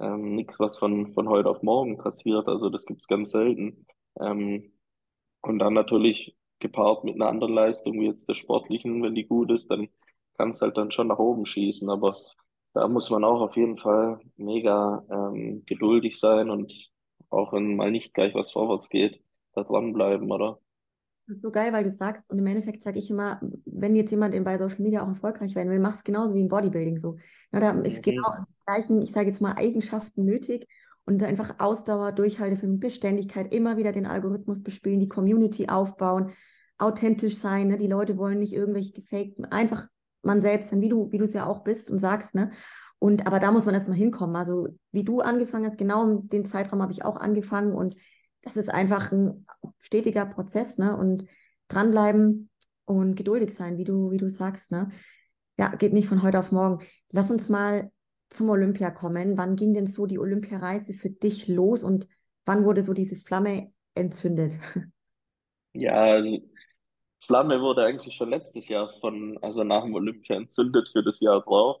[0.00, 2.48] ähm, nichts, was von, von heute auf morgen passiert.
[2.48, 3.86] Also das gibt's ganz selten.
[4.20, 4.72] Ähm,
[5.42, 9.50] und dann natürlich gepaart mit einer anderen Leistung, wie jetzt der sportlichen, wenn die gut
[9.50, 9.88] ist, dann
[10.38, 11.88] kann es halt dann schon nach oben schießen.
[11.90, 12.14] Aber
[12.74, 16.90] da muss man auch auf jeden Fall mega ähm, geduldig sein und
[17.30, 19.22] auch wenn mal nicht gleich was vorwärts geht,
[19.54, 20.58] da dranbleiben, oder?
[21.26, 24.10] Das ist so geil, weil du sagst, und im Endeffekt sage ich immer, wenn jetzt
[24.10, 26.98] jemand in, bei Social Media auch erfolgreich werden will, mach es genauso wie im Bodybuilding
[26.98, 27.16] so.
[27.52, 28.02] Na, da ist Mhm.
[28.02, 30.66] genau die gleichen, ich sage jetzt mal, Eigenschaften nötig
[31.04, 36.32] und einfach Ausdauer, Durchhaltevermögen, Beständigkeit, immer wieder den Algorithmus bespielen, die Community aufbauen,
[36.78, 37.68] authentisch sein.
[37.68, 37.78] Ne?
[37.78, 39.86] Die Leute wollen nicht irgendwelche gefakten, einfach
[40.22, 42.50] man selbst sein, wie du, wie du es ja auch bist und sagst, ne?
[42.98, 44.36] Und aber da muss man erstmal hinkommen.
[44.36, 47.96] Also wie du angefangen hast, genau in den Zeitraum habe ich auch angefangen und
[48.42, 49.46] das ist einfach ein
[49.78, 50.96] stetiger Prozess, ne?
[50.96, 51.26] Und
[51.68, 52.50] dranbleiben
[52.84, 54.90] und geduldig sein, wie du, wie du sagst, ne?
[55.58, 56.84] Ja, geht nicht von heute auf morgen.
[57.10, 57.90] Lass uns mal
[58.30, 59.36] zum Olympia kommen.
[59.36, 62.08] Wann ging denn so die Olympiareise für dich los und
[62.46, 64.58] wann wurde so diese Flamme entzündet?
[65.74, 66.38] Ja, also
[67.26, 71.40] Flamme wurde eigentlich schon letztes Jahr von, also nach dem Olympia entzündet für das Jahr
[71.42, 71.80] drauf,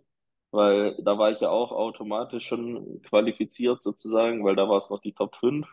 [0.50, 5.00] weil da war ich ja auch automatisch schon qualifiziert sozusagen, weil da war es noch
[5.00, 5.66] die Top 5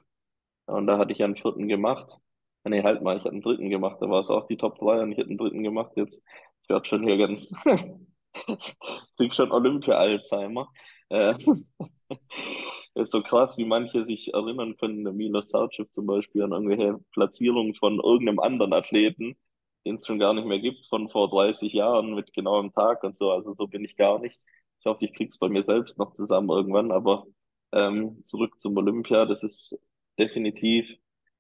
[0.66, 2.18] und da hatte ich ja einen vierten gemacht.
[2.64, 4.80] Ah, Nee, halt mal, ich hatte einen dritten gemacht, da war es auch die Top
[4.80, 5.92] 3 und ich hätte einen dritten gemacht.
[5.96, 6.26] Jetzt,
[6.64, 7.54] ich werde schon hier ganz,
[9.18, 10.68] krieg schon Olympia-Alzheimer.
[11.10, 11.36] Äh,
[12.96, 17.00] ist so krass, wie manche sich erinnern können, der Milos Sarcev zum Beispiel, an irgendwelche
[17.14, 19.38] Platzierungen von irgendeinem anderen Athleten,
[19.86, 23.18] den es schon gar nicht mehr gibt, von vor 30 Jahren mit genauem Tag und
[23.18, 23.32] so.
[23.32, 24.38] Also so bin ich gar nicht.
[24.80, 27.26] Ich hoffe, ich krieg's bei mir selbst noch zusammen irgendwann, aber
[27.72, 29.78] ähm, zurück zum Olympia, das ist
[30.18, 30.88] definitiv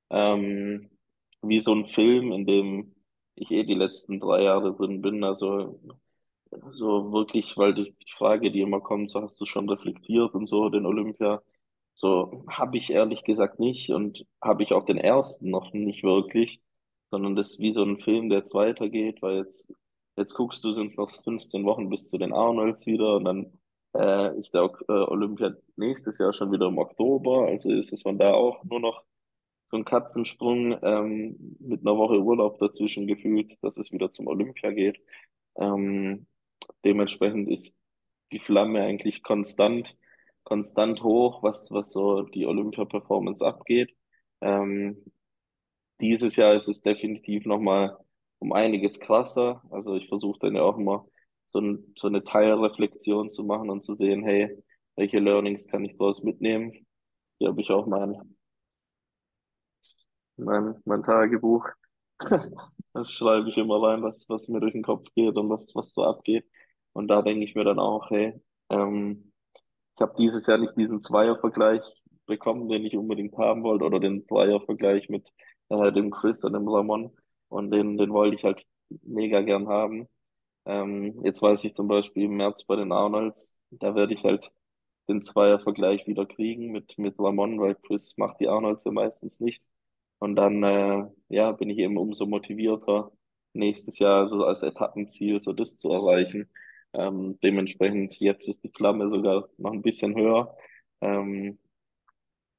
[0.10, 0.89] ähm,
[1.41, 2.95] wie so ein Film, in dem
[3.36, 5.23] ich eh die letzten drei Jahre drin bin.
[5.23, 5.80] Also
[6.71, 10.47] so wirklich, weil die, die Frage, die immer kommt, so hast du schon reflektiert und
[10.47, 11.41] so, den Olympia.
[11.93, 16.62] So habe ich ehrlich gesagt nicht und habe ich auch den ersten noch nicht wirklich,
[17.12, 19.74] sondern das ist wie so ein Film, der jetzt weitergeht, weil jetzt,
[20.17, 23.60] jetzt guckst du, sind es noch 15 Wochen bis zu den Arnolds wieder und dann
[23.95, 28.17] äh, ist der äh, Olympia nächstes Jahr schon wieder im Oktober, also ist es von
[28.17, 29.04] da auch nur noch
[29.69, 34.72] so ein Katzensprung ähm, mit einer Woche Urlaub dazwischen gefühlt, dass es wieder zum Olympia
[34.72, 35.00] geht.
[35.58, 36.26] Ähm,
[36.84, 37.78] dementsprechend ist
[38.32, 39.95] die Flamme eigentlich konstant,
[40.43, 43.95] konstant hoch, was, was so die Olympia-Performance abgeht.
[44.41, 45.04] Ähm,
[46.02, 47.98] dieses Jahr ist es definitiv nochmal
[48.40, 49.62] um einiges krasser.
[49.72, 51.06] Also ich versuche dann ja auch immer
[51.48, 54.58] so, ein, so eine Teilreflexion zu machen und zu sehen, hey,
[54.96, 56.74] welche Learnings kann ich daraus mitnehmen?
[57.40, 58.36] Hier habe ich auch mein,
[60.38, 61.68] mein, mein Tagebuch.
[62.92, 65.94] Da schreibe ich immer rein, was, was mir durch den Kopf geht und was, was
[65.94, 66.46] so abgeht.
[66.92, 69.32] Und da denke ich mir dann auch, hey, ähm,
[69.96, 71.84] ich habe dieses Jahr nicht diesen Zweiervergleich
[72.26, 75.30] bekommen, den ich unbedingt haben wollte, oder den Dreiervergleich mit
[75.70, 77.12] äh, dem Chris und dem Ramon.
[77.50, 78.66] Und den, den wollte ich halt
[79.04, 80.08] mega gern haben.
[80.66, 84.52] Ähm, jetzt weiß ich zum Beispiel im März bei den Arnolds, da werde ich halt
[85.08, 89.64] den Zweiervergleich wieder kriegen mit, mit Ramon, weil Chris macht die Arnolds ja meistens nicht.
[90.20, 93.12] Und dann, äh, ja, bin ich eben umso motivierter,
[93.54, 96.50] nächstes Jahr so als Etappenziel so das zu erreichen.
[96.94, 100.56] Ähm, dementsprechend, jetzt ist die Flamme sogar noch ein bisschen höher.
[101.02, 101.60] Ähm,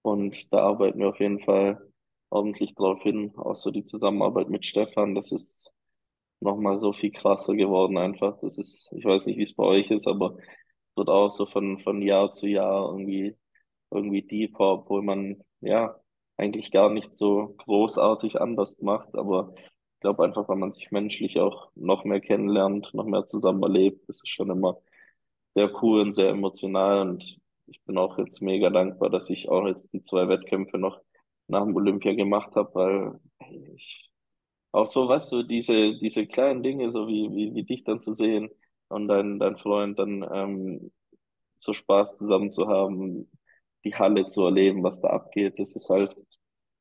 [0.03, 1.90] und da arbeiten wir auf jeden Fall
[2.31, 3.33] ordentlich drauf hin.
[3.37, 5.73] Auch so die Zusammenarbeit mit Stefan, das ist
[6.41, 8.39] nochmal so viel krasser geworden einfach.
[8.41, 10.37] Das ist, ich weiß nicht, wie es bei euch ist, aber
[10.97, 13.37] wird auch so von, von Jahr zu Jahr irgendwie,
[13.91, 15.97] irgendwie deeper, obwohl man, ja,
[16.37, 19.15] eigentlich gar nicht so großartig anders macht.
[19.17, 23.63] Aber ich glaube einfach, weil man sich menschlich auch noch mehr kennenlernt, noch mehr zusammen
[23.63, 24.79] erlebt, das ist schon immer
[25.55, 27.03] sehr cool und sehr emotional.
[27.03, 31.01] Und ich bin auch jetzt mega dankbar, dass ich auch jetzt die zwei Wettkämpfe noch
[31.51, 33.21] nach dem Olympia gemacht habe, weil
[33.77, 34.11] ich
[34.73, 38.13] auch so, weißt du, diese, diese kleinen Dinge, so wie, wie, wie dich dann zu
[38.13, 38.51] sehen
[38.89, 40.93] und dein, dein Freund dann ähm,
[41.59, 43.31] so Spaß zusammen zu haben,
[43.85, 46.17] die Halle zu erleben, was da abgeht, das ist halt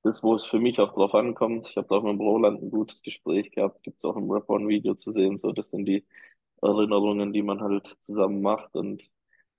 [0.03, 1.67] das, wo es für mich auch drauf ankommt.
[1.69, 5.38] Ich habe auch mit Roland ein gutes Gespräch gehabt, gibt's auch im Rap-On-Video zu sehen,
[5.38, 6.05] so, das sind die
[6.62, 9.03] Erinnerungen, die man halt zusammen macht und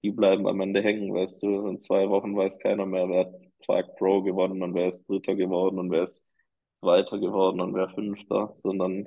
[0.02, 3.96] die bleiben am Ende hängen, weißt du, in zwei Wochen weiß keiner mehr, wer, Clark
[3.96, 6.24] Pro gewonnen und wer ist Dritter geworden und wer ist
[6.74, 9.06] Zweiter geworden und wer Fünfter, sondern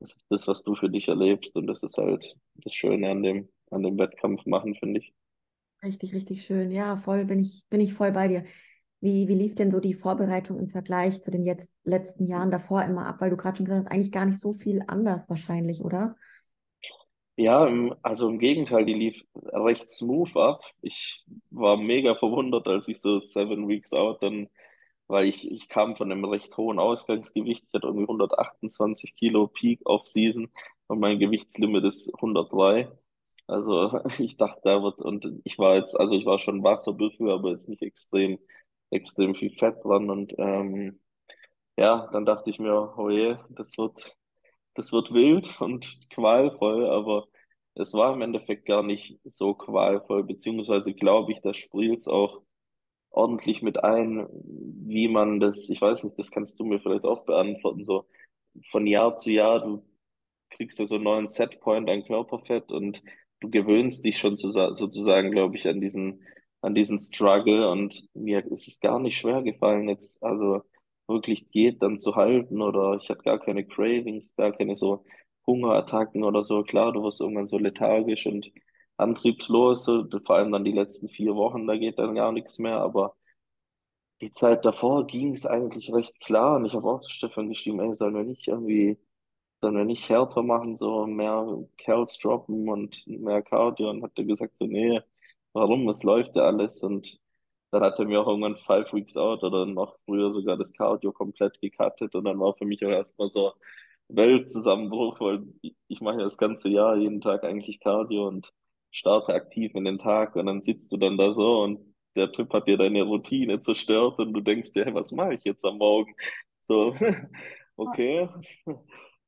[0.00, 3.22] das ist das, was du für dich erlebst und das ist halt das Schöne an
[3.22, 5.14] dem, an dem Wettkampf machen, finde ich.
[5.82, 6.70] Richtig, richtig schön.
[6.70, 8.44] Ja, voll bin ich, bin ich voll bei dir.
[9.00, 12.84] Wie, wie lief denn so die Vorbereitung im Vergleich zu den jetzt letzten Jahren davor
[12.84, 13.20] immer ab?
[13.20, 16.16] Weil du gerade schon gesagt hast, eigentlich gar nicht so viel anders wahrscheinlich, oder?
[17.40, 17.66] Ja,
[18.02, 20.62] also im Gegenteil, die lief recht smooth ab.
[20.82, 24.50] Ich war mega verwundert, als ich so seven weeks out dann,
[25.08, 27.64] weil ich, ich kam von einem recht hohen Ausgangsgewicht.
[27.66, 30.50] Ich hatte irgendwie 128 Kilo Peak off Season
[30.86, 32.90] und mein Gewichtslimit ist 103.
[33.46, 37.52] Also ich dachte, da wird, und ich war jetzt, also ich war schon Wasserbüffel, aber
[37.52, 38.38] jetzt nicht extrem,
[38.90, 40.10] extrem viel Fett dran.
[40.10, 41.00] Und ähm,
[41.78, 44.16] ja, dann dachte ich mir, oh je, das wird,
[44.74, 47.26] das wird wild und qualvoll, aber
[47.74, 52.42] es war im Endeffekt gar nicht so qualvoll, beziehungsweise glaube ich, das spielt auch
[53.10, 57.24] ordentlich mit ein, wie man das, ich weiß nicht, das kannst du mir vielleicht auch
[57.24, 58.06] beantworten, so
[58.70, 59.84] von Jahr zu Jahr, du
[60.50, 63.02] kriegst ja so einen neuen Setpoint an Körperfett und
[63.40, 66.22] du gewöhnst dich schon zu, sozusagen, glaube ich, an diesen,
[66.60, 70.62] an diesen Struggle und mir ist es gar nicht schwer gefallen, jetzt also
[71.10, 75.04] wirklich Diät dann zu halten oder ich hatte gar keine Cravings, gar keine so
[75.46, 76.62] Hungerattacken oder so.
[76.64, 78.50] Klar, du wirst irgendwann so lethargisch und
[78.96, 83.16] antriebslos, vor allem dann die letzten vier Wochen, da geht dann gar nichts mehr, aber
[84.20, 87.80] die Zeit davor ging es eigentlich recht klar und ich habe auch zu Stefan geschrieben,
[87.80, 88.98] ey, sollen wir nicht irgendwie
[89.60, 91.46] sollen wir nicht härter machen, so mehr
[91.78, 93.90] Curls droppen und mehr Cardio.
[93.90, 95.00] Und hat er gesagt, so, nee,
[95.52, 95.88] warum?
[95.88, 96.82] Es läuft ja alles.
[96.82, 97.18] Und
[97.70, 101.12] dann hat er mir auch irgendwann Five Weeks Out oder noch früher sogar das Cardio
[101.12, 102.14] komplett gecuttet.
[102.14, 103.52] Und dann war für mich auch erstmal so
[104.08, 105.44] Weltzusammenbruch, weil
[105.88, 108.52] ich, mache ja das ganze Jahr jeden Tag eigentlich Cardio und
[108.90, 110.36] starte aktiv in den Tag.
[110.36, 114.18] Und dann sitzt du dann da so und der Typ hat dir deine Routine zerstört
[114.18, 116.14] und du denkst dir, hey, was mache ich jetzt am Morgen?
[116.60, 116.94] So,
[117.76, 118.28] okay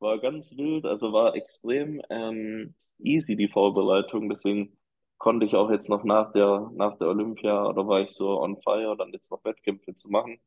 [0.02, 4.76] war ganz wild, also war extrem ähm, easy die Vorbereitung, deswegen
[5.22, 8.60] konnte ich auch jetzt noch nach der, nach der Olympia oder war ich so on
[8.60, 10.40] fire, dann jetzt noch Wettkämpfe zu machen.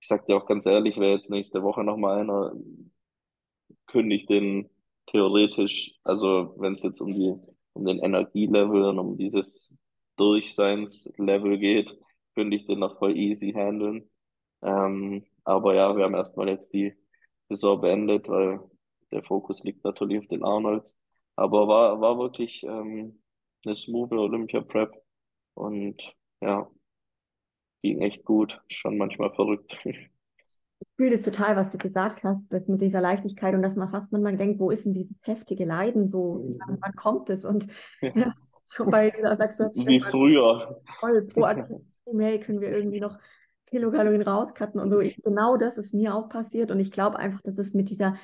[0.00, 2.52] Ich sag dir auch ganz ehrlich, wer jetzt nächste Woche nochmal einer
[3.86, 4.70] kündigt den
[5.06, 7.34] theoretisch, also wenn es jetzt um die,
[7.72, 9.76] um den Energielevel und um dieses
[10.16, 11.98] Durchseinslevel geht,
[12.36, 14.08] könnte ich den noch voll easy handeln.
[14.62, 16.94] Ähm, aber ja, wir haben erstmal jetzt die
[17.48, 18.60] Saison beendet, weil
[19.10, 20.96] der Fokus liegt natürlich auf den Arnolds.
[21.34, 23.21] Aber war, war wirklich ähm,
[23.64, 24.92] eine smooth Olympia-Prep
[25.54, 26.00] und
[26.40, 26.68] ja,
[27.82, 28.60] ging echt gut.
[28.68, 29.78] Schon manchmal verrückt.
[30.84, 33.92] Ich fühle das total, was du gesagt hast, das mit dieser Leichtigkeit und dass man
[33.92, 37.44] fast manchmal denkt, wo ist denn dieses heftige Leiden so, wann, wann kommt es?
[37.44, 37.68] Und
[38.00, 38.34] ja,
[38.66, 40.82] so bei dieser du, Wie früher.
[40.98, 41.76] Voll proaktiv,
[42.18, 43.16] hey, können wir irgendwie noch
[43.66, 44.98] Kilokalorien rauscutten und so.
[44.98, 48.16] Ich, genau das ist mir auch passiert und ich glaube einfach, dass es mit dieser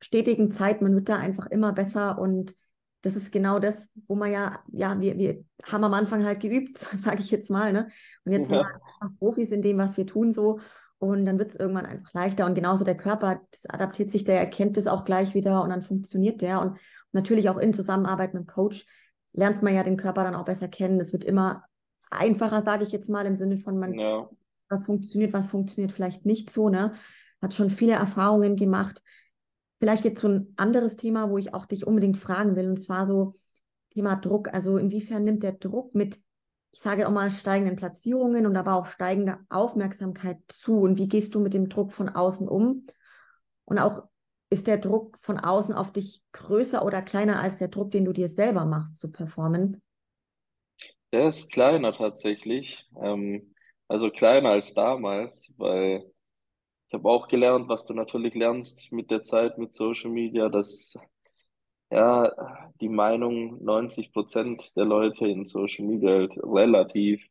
[0.00, 2.54] stetigen Zeit, man wird da einfach immer besser und
[3.02, 6.78] das ist genau das, wo man ja, ja, wir, wir haben am Anfang halt geübt,
[7.04, 7.88] sage ich jetzt mal, ne?
[8.24, 8.58] Und jetzt ja.
[8.58, 10.60] sind wir einfach Profis in dem, was wir tun, so.
[11.00, 12.44] Und dann wird es irgendwann einfach leichter.
[12.44, 15.82] Und genauso der Körper, das adaptiert sich, der erkennt es auch gleich wieder und dann
[15.82, 16.60] funktioniert der.
[16.60, 16.76] Und
[17.12, 18.84] natürlich auch in Zusammenarbeit mit dem Coach
[19.32, 20.98] lernt man ja den Körper dann auch besser kennen.
[20.98, 21.64] Das wird immer
[22.10, 24.28] einfacher, sage ich jetzt mal, im Sinne von man, ja.
[24.68, 26.92] was funktioniert, was funktioniert vielleicht nicht so, ne?
[27.40, 29.00] Hat schon viele Erfahrungen gemacht
[29.78, 33.06] Vielleicht jetzt so ein anderes Thema, wo ich auch dich unbedingt fragen will, und zwar
[33.06, 33.32] so
[33.90, 34.52] Thema Druck.
[34.52, 36.18] Also inwiefern nimmt der Druck mit,
[36.72, 40.80] ich sage auch mal, steigenden Platzierungen und aber auch steigender Aufmerksamkeit zu?
[40.80, 42.86] Und wie gehst du mit dem Druck von außen um?
[43.64, 44.02] Und auch
[44.50, 48.12] ist der Druck von außen auf dich größer oder kleiner als der Druck, den du
[48.12, 49.82] dir selber machst zu performen?
[51.12, 52.86] Der ist kleiner tatsächlich.
[53.00, 53.54] Ähm,
[53.88, 56.10] also kleiner als damals, weil
[56.88, 60.94] ich habe auch gelernt, was du natürlich lernst mit der Zeit mit Social Media, dass
[61.90, 62.32] ja
[62.80, 67.22] die Meinung 90 Prozent der Leute in Social Media halt relativ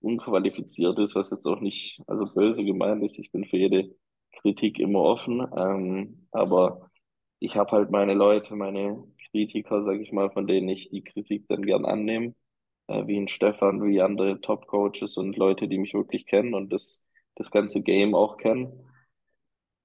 [0.00, 3.18] unqualifiziert ist, was jetzt auch nicht also böse gemeint ist.
[3.18, 3.94] Ich bin für jede
[4.40, 6.90] Kritik immer offen, ähm, aber
[7.40, 11.48] ich habe halt meine Leute, meine Kritiker, sage ich mal, von denen ich die Kritik
[11.48, 12.34] dann gern annehme,
[12.88, 17.06] äh, wie ein Stefan, wie andere Top-Coaches und Leute, die mich wirklich kennen und das,
[17.36, 18.89] das ganze Game auch kennen.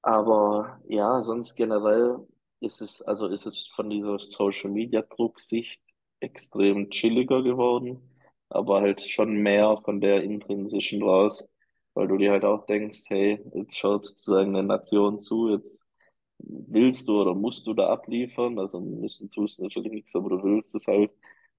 [0.06, 2.20] Aber ja, sonst generell
[2.60, 5.82] ist es, also ist es von dieser Social Media Drucksicht
[6.20, 8.00] extrem chilliger geworden,
[8.50, 11.50] aber halt schon mehr von der intrinsischen raus,
[11.96, 15.88] weil du dir halt auch denkst, hey, jetzt schaut sozusagen eine Nation zu, jetzt
[16.40, 20.44] willst du oder musst du da abliefern, also müssen tust du natürlich nichts, aber du
[20.44, 21.12] willst es halt,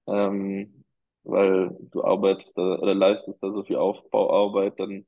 [0.07, 0.85] ähm,
[1.23, 5.05] weil du arbeitest da oder leistest da so viel Aufbauarbeit, dann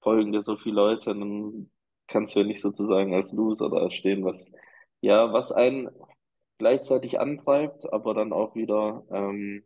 [0.00, 1.70] folgen dir so viele Leute, dann
[2.12, 4.50] kannst du nicht sozusagen als Loser da stehen, was,
[5.00, 5.90] ja, was einen
[6.58, 9.64] gleichzeitig antreibt, aber dann auch wieder, ähm,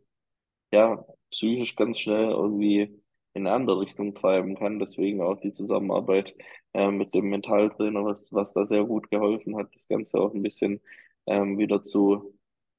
[0.71, 3.01] ja, psychisch ganz schnell irgendwie
[3.33, 4.79] in eine andere Richtung treiben kann.
[4.79, 6.35] Deswegen auch die Zusammenarbeit
[6.73, 10.43] äh, mit dem Mentaltrainer, was, was da sehr gut geholfen hat, das Ganze auch ein
[10.43, 10.81] bisschen
[11.27, 12.37] ähm, wieder zu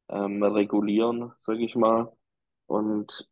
[0.08, 2.12] ähm, regulieren, sage ich mal.
[2.66, 3.28] Und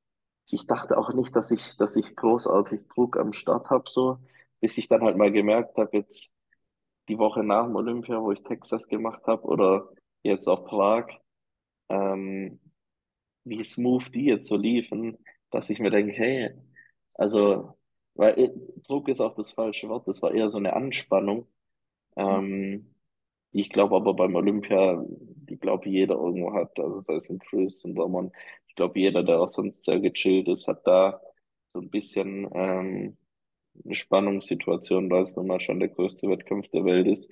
[0.51, 4.19] ich dachte auch nicht, dass ich, dass ich großartig Druck am Start habe, so,
[4.61, 6.31] bis ich dann halt mal gemerkt habe, jetzt
[7.09, 9.89] die Woche nach dem Olympia, wo ich Texas gemacht habe, oder
[10.23, 11.07] jetzt auch Prag,
[11.89, 12.61] ähm,
[13.45, 15.19] wie smooth die jetzt so liefen,
[15.51, 16.51] dass ich mir denke, hey,
[17.15, 17.77] also,
[18.15, 18.51] weil äh,
[18.87, 21.47] Druck ist auch das falsche Wort, das war eher so eine Anspannung,
[22.17, 22.95] ähm,
[23.53, 27.39] die ich glaube aber beim Olympia, die glaube jeder irgendwo hat, also sei es ein
[27.39, 28.33] Chris und Roman,
[28.69, 31.21] ich glaube jeder, der auch sonst sehr gechillt ist, hat da
[31.73, 33.17] so ein bisschen ähm,
[33.91, 37.31] Spannungssituation, weil es nun mal schon der größte Wettkampf der Welt ist.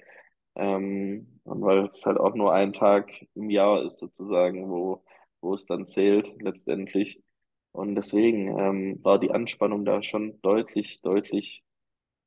[0.56, 5.04] Ähm, und weil es halt auch nur ein Tag im Jahr ist sozusagen, wo,
[5.40, 7.22] wo es dann zählt letztendlich.
[7.72, 11.64] Und deswegen ähm, war die Anspannung da schon deutlich, deutlich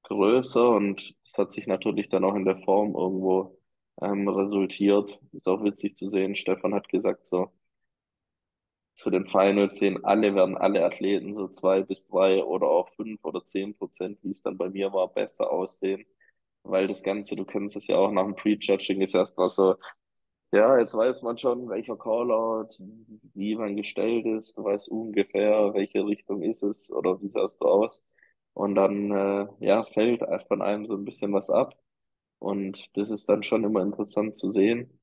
[0.04, 3.58] größer und das hat sich natürlich dann auch in der Form irgendwo
[4.02, 5.20] ähm, resultiert.
[5.34, 6.36] Ist auch witzig zu sehen.
[6.36, 7.52] Stefan hat gesagt, so
[8.98, 13.24] zu den Finals sehen alle, werden alle Athleten so zwei bis drei oder auch fünf
[13.24, 16.04] oder zehn Prozent, wie es dann bei mir war, besser aussehen.
[16.64, 19.76] Weil das Ganze, du kennst es ja auch nach dem Prejudging, ist erstmal so,
[20.52, 22.70] ja, jetzt weiß man schon, welcher Callout,
[23.36, 27.68] wie man gestellt ist, du weißt ungefähr, welche Richtung ist es oder wie sahst du
[27.68, 28.04] aus.
[28.54, 31.76] Und dann, äh, ja, fällt von einem so ein bisschen was ab.
[32.40, 35.00] Und das ist dann schon immer interessant zu sehen.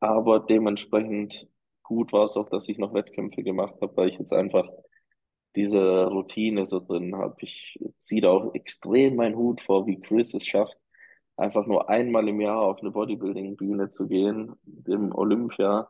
[0.00, 1.48] Aber dementsprechend
[1.86, 4.68] gut war es auch, dass ich noch Wettkämpfe gemacht habe, weil ich jetzt einfach
[5.56, 7.36] diese Routine so drin habe.
[7.40, 10.76] Ich ziehe da auch extrem meinen Hut vor, wie Chris es schafft,
[11.36, 14.54] einfach nur einmal im Jahr auf eine Bodybuilding-Bühne zu gehen,
[14.86, 15.88] im Olympia,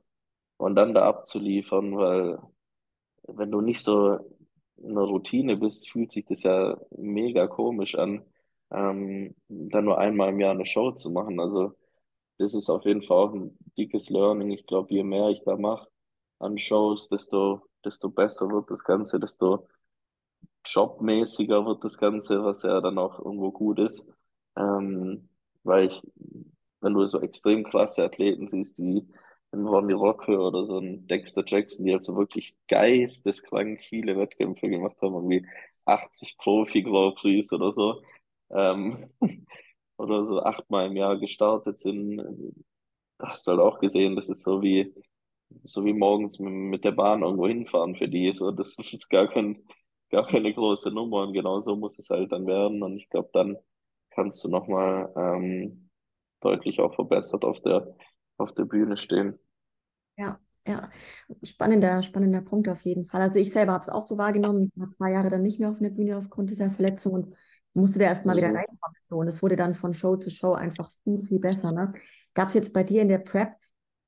[0.58, 2.38] und dann da abzuliefern, weil
[3.28, 4.18] wenn du nicht so
[4.78, 8.24] in einer Routine bist, fühlt sich das ja mega komisch an,
[8.70, 11.40] ähm, dann nur einmal im Jahr eine Show zu machen.
[11.40, 11.74] Also
[12.38, 14.50] das ist auf jeden Fall auch ein dickes Learning.
[14.50, 15.88] Ich glaube, je mehr ich da mache
[16.38, 19.66] an Shows, desto, desto besser wird das Ganze, desto
[20.64, 24.04] jobmäßiger wird das Ganze, was ja dann auch irgendwo gut ist.
[24.56, 25.28] Ähm,
[25.64, 26.02] weil ich,
[26.80, 29.06] wenn du so extrem klasse Athleten siehst, die
[29.52, 34.96] ein Ronnie Rocke oder so ein Dexter Jackson, die also wirklich geisteskrank viele Wettkämpfe gemacht
[35.02, 35.46] haben, irgendwie
[35.86, 38.02] 80 Profi-Grand Prix oder so,
[38.50, 39.10] ähm,
[39.98, 42.20] oder so achtmal im Jahr gestartet sind,
[43.18, 44.94] hast du halt auch gesehen, das ist so wie,
[45.64, 49.62] so wie morgens mit der Bahn irgendwo hinfahren für die, so, das ist gar kein,
[50.10, 53.30] gar keine große Nummer und genau so muss es halt dann werden und ich glaube,
[53.32, 53.56] dann
[54.10, 55.90] kannst du nochmal ähm,
[56.40, 57.96] deutlich auch verbessert auf der,
[58.38, 59.38] auf der Bühne stehen.
[60.16, 60.90] Ja, ja,
[61.42, 63.22] spannender, spannender Punkt auf jeden Fall.
[63.22, 65.70] Also ich selber habe es auch so wahrgenommen, ich war zwei Jahre dann nicht mehr
[65.70, 67.36] auf einer Bühne aufgrund dieser Verletzung und
[67.72, 68.38] musste da erstmal mhm.
[68.38, 68.96] wieder reinkommen.
[69.04, 71.72] So, und es wurde dann von Show zu Show einfach viel, viel besser.
[71.72, 71.92] Ne?
[72.34, 73.50] Gab es jetzt bei dir in der Prep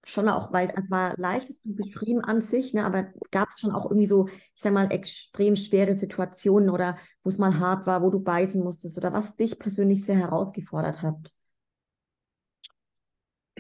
[0.05, 3.73] schon auch, weil es war leicht, es beschrieben an sich, ne, aber gab es schon
[3.73, 8.03] auch irgendwie so, ich sag mal, extrem schwere Situationen oder wo es mal hart war,
[8.03, 11.33] wo du beißen musstest oder was dich persönlich sehr herausgefordert hat?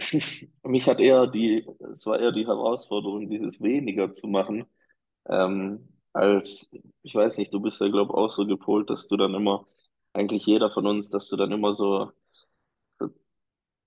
[0.64, 4.66] Mich hat eher die, es war eher die Herausforderung, dieses weniger zu machen,
[5.28, 9.16] ähm, als, ich weiß nicht, du bist ja, glaube ich, auch so gepolt, dass du
[9.16, 9.66] dann immer,
[10.12, 12.12] eigentlich jeder von uns, dass du dann immer so,
[12.90, 13.10] so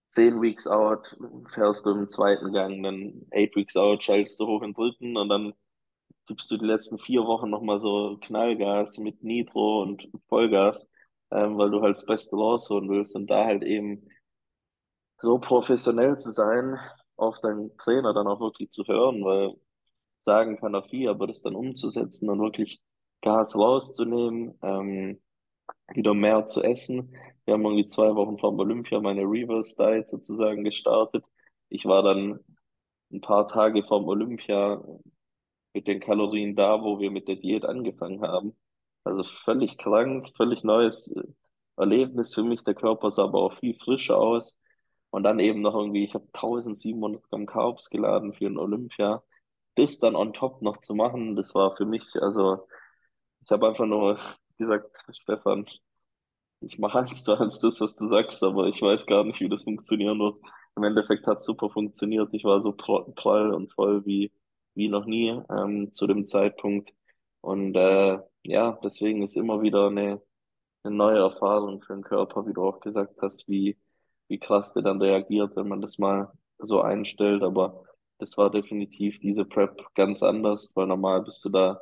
[0.07, 1.17] zehn Weeks out,
[1.53, 5.29] fährst du im zweiten Gang, dann eight Weeks out, schaltest du hoch im dritten und
[5.29, 5.53] dann
[6.27, 10.89] gibst du die letzten vier Wochen nochmal so Knallgas mit Nitro und Vollgas,
[11.31, 14.07] ähm, weil du halt das Beste rausholen willst und da halt eben
[15.21, 16.79] so professionell zu sein,
[17.15, 19.55] auf deinen Trainer dann auch wirklich zu hören, weil
[20.19, 22.81] sagen kann er viel, aber das dann umzusetzen und wirklich
[23.21, 25.21] Gas rauszunehmen, ähm,
[25.93, 27.15] wieder mehr zu essen.
[27.45, 31.23] Wir haben irgendwie zwei Wochen vor Olympia meine Reverse Diet sozusagen gestartet.
[31.69, 32.39] Ich war dann
[33.11, 34.83] ein paar Tage vor dem Olympia
[35.73, 38.55] mit den Kalorien da, wo wir mit der Diät angefangen haben.
[39.03, 41.13] Also völlig krank, völlig neues
[41.77, 42.63] Erlebnis für mich.
[42.63, 44.59] Der Körper sah aber auch viel frischer aus.
[45.11, 49.23] Und dann eben noch irgendwie, ich habe 1700 Gramm Carbs geladen für ein Olympia.
[49.75, 52.67] Das dann on top noch zu machen, das war für mich, also
[53.43, 54.19] ich habe einfach nur
[54.57, 55.67] gesagt, Stefan,
[56.61, 59.49] ich mache eins zu eins das, was du sagst, aber ich weiß gar nicht, wie
[59.49, 60.37] das funktionieren wird.
[60.75, 62.29] Im Endeffekt hat super funktioniert.
[62.33, 64.31] Ich war so prall und voll wie,
[64.75, 66.91] wie noch nie ähm, zu dem Zeitpunkt.
[67.41, 70.21] Und äh, ja, deswegen ist immer wieder eine
[70.83, 73.77] eine neue Erfahrung für den Körper, wie du auch gesagt hast, wie,
[74.31, 77.43] wie krass der dann reagiert, wenn man das mal so einstellt.
[77.43, 77.85] Aber
[78.19, 81.81] das war definitiv diese Prep ganz anders, weil normal bist du da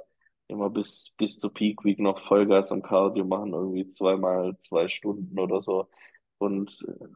[0.49, 5.39] immer bis, bis zur Peak Week noch Vollgas am Cardio machen, irgendwie zweimal zwei Stunden
[5.39, 5.87] oder so.
[6.39, 7.07] Und äh,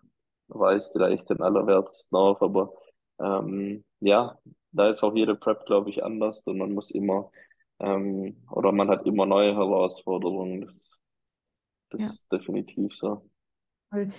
[0.50, 2.42] reißt dir da echt den Allerwertesten auf.
[2.42, 2.74] Aber
[3.20, 4.40] ähm, ja,
[4.72, 7.32] da ist auch jede Prep, glaube ich, anders und man muss immer
[7.80, 10.62] ähm, oder man hat immer neue Herausforderungen.
[10.62, 10.98] Das,
[11.92, 12.14] das Ja.
[12.14, 13.30] ist definitiv so.
[13.92, 14.12] Toll.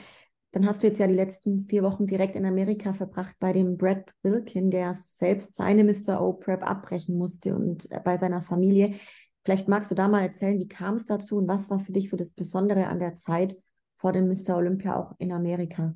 [0.55, 3.77] Dann hast du jetzt ja die letzten vier Wochen direkt in Amerika verbracht bei dem
[3.77, 6.23] Brad Wilkin, der selbst seine Mr.
[6.23, 8.95] O Prep abbrechen musste und äh, bei seiner Familie.
[9.43, 12.09] Vielleicht magst du da mal erzählen, wie kam es dazu und was war für dich
[12.09, 13.57] so das Besondere an der Zeit
[13.97, 14.57] vor dem Mr.
[14.57, 15.93] Olympia auch in Amerika?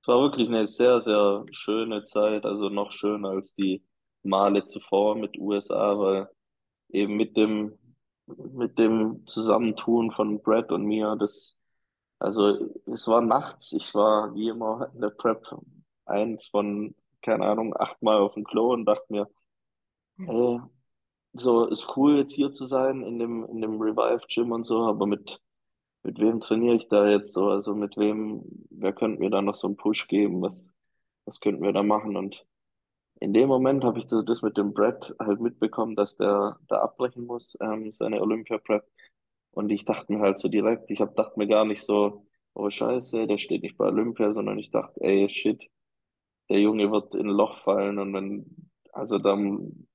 [0.00, 3.84] Es war wirklich eine sehr, sehr schöne Zeit, also noch schöner als die
[4.22, 6.28] Male zuvor mit USA, weil
[6.88, 7.76] eben mit dem,
[8.26, 11.58] mit dem Zusammentun von Brad und mir, das,
[12.18, 15.46] also es war nachts, ich war wie immer in der Prep
[16.06, 19.28] eins von, keine Ahnung, achtmal auf dem Klo und dachte mir,
[20.26, 20.60] ey,
[21.34, 24.84] so ist cool jetzt hier zu sein in dem, in dem Revive Gym und so,
[24.86, 25.40] aber mit,
[26.04, 27.50] mit wem trainiere ich da jetzt so?
[27.50, 30.42] Also mit wem, wer könnte mir da noch so einen Push geben?
[30.42, 30.74] Was,
[31.26, 32.16] was könnten wir da machen?
[32.16, 32.46] Und
[33.20, 37.26] in dem Moment habe ich das mit dem Brett halt mitbekommen, dass der da abbrechen
[37.26, 38.86] muss, ähm, seine Olympia-Prep.
[39.54, 42.70] Und ich dachte mir halt so direkt, ich hab, dachte mir gar nicht so, oh
[42.70, 45.62] Scheiße, der steht nicht bei Olympia, sondern ich dachte, ey, shit,
[46.50, 49.88] der Junge wird in ein Loch fallen und wenn, also dann,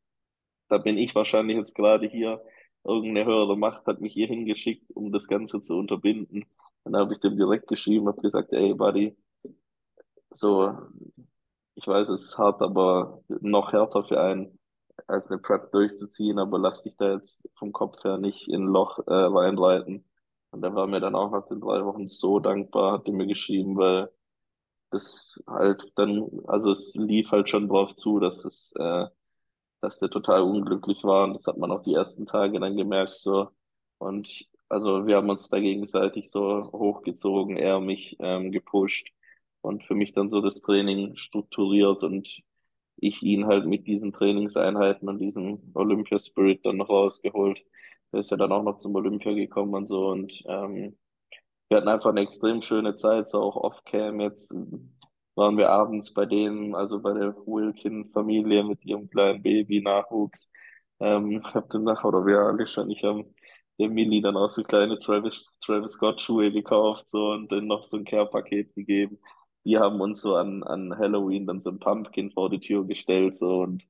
[0.70, 2.42] da bin ich wahrscheinlich jetzt gerade hier,
[2.84, 6.46] irgendeine höhere Macht hat mich hier hingeschickt, um das Ganze zu unterbinden.
[6.84, 9.18] Und dann habe ich dem direkt geschrieben, habe gesagt, ey, Buddy,
[10.32, 10.74] so,
[11.76, 14.59] ich weiß, es ist hart, aber noch härter für einen,
[15.08, 18.68] als eine Prep durchzuziehen, aber lass dich da jetzt vom Kopf her nicht in ein
[18.68, 20.06] Loch äh, reinreiten.
[20.52, 23.28] Und der war mir dann auch nach den drei Wochen so dankbar, hat er mir
[23.28, 24.10] geschrieben, weil
[24.92, 29.08] das halt dann, also es lief halt schon drauf zu, dass es, äh,
[29.82, 33.12] dass der total unglücklich war und das hat man auch die ersten Tage dann gemerkt
[33.12, 33.50] so.
[34.00, 39.10] Und ich, also wir haben uns da gegenseitig so hochgezogen, er mich ähm, gepusht
[39.62, 42.42] und für mich dann so das Training strukturiert und
[43.02, 47.64] ich ihn halt mit diesen Trainingseinheiten und diesem Olympia-Spirit dann noch rausgeholt.
[48.12, 50.98] Der ist ja dann auch noch zum Olympia gekommen und so und ähm,
[51.70, 54.20] wir hatten einfach eine extrem schöne Zeit, so auch off-cam.
[54.22, 54.56] Jetzt
[55.36, 60.52] waren wir abends bei denen, also bei der Wilkin-Familie mit ihrem kleinen Baby-Nachwuchs.
[61.00, 63.26] Ähm, hab dann nach, oder wir alle schon, ich habe
[63.80, 67.98] der Millie dann auch so kleine Travis, Travis Scott-Schuhe gekauft so und dann noch so
[67.98, 69.20] ein Care-Paket gegeben.
[69.66, 73.36] Die haben uns so an, an Halloween dann so ein Pumpkin vor die Tür gestellt
[73.36, 73.88] so und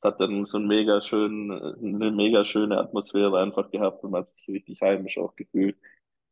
[0.00, 4.22] es hat dann so ein mega schön, eine mega schöne Atmosphäre einfach gehabt und man
[4.22, 5.76] hat sich richtig heimisch auch gefühlt.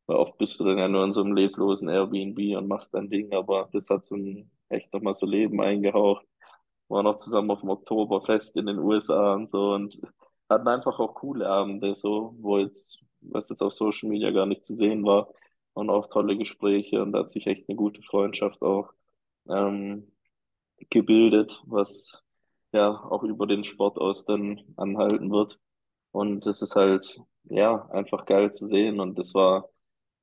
[0.07, 3.11] Weil oft bist du dann ja nur in so einem leblosen Airbnb und machst dein
[3.11, 6.27] Ding, aber das hat so ein echt nochmal so Leben eingehaucht.
[6.89, 10.01] War noch zusammen auf dem Oktoberfest in den USA und so und
[10.49, 14.65] hatten einfach auch coole Abende, so, wo jetzt, was jetzt auf Social Media gar nicht
[14.65, 15.29] zu sehen war,
[15.79, 18.93] und auch tolle Gespräche und da hat sich echt eine gute Freundschaft auch
[19.49, 20.11] ähm,
[20.91, 22.23] gebildet, was
[22.73, 25.59] ja auch über den Sport aus dann anhalten wird.
[26.13, 29.69] Und es ist halt, ja, einfach geil zu sehen und das war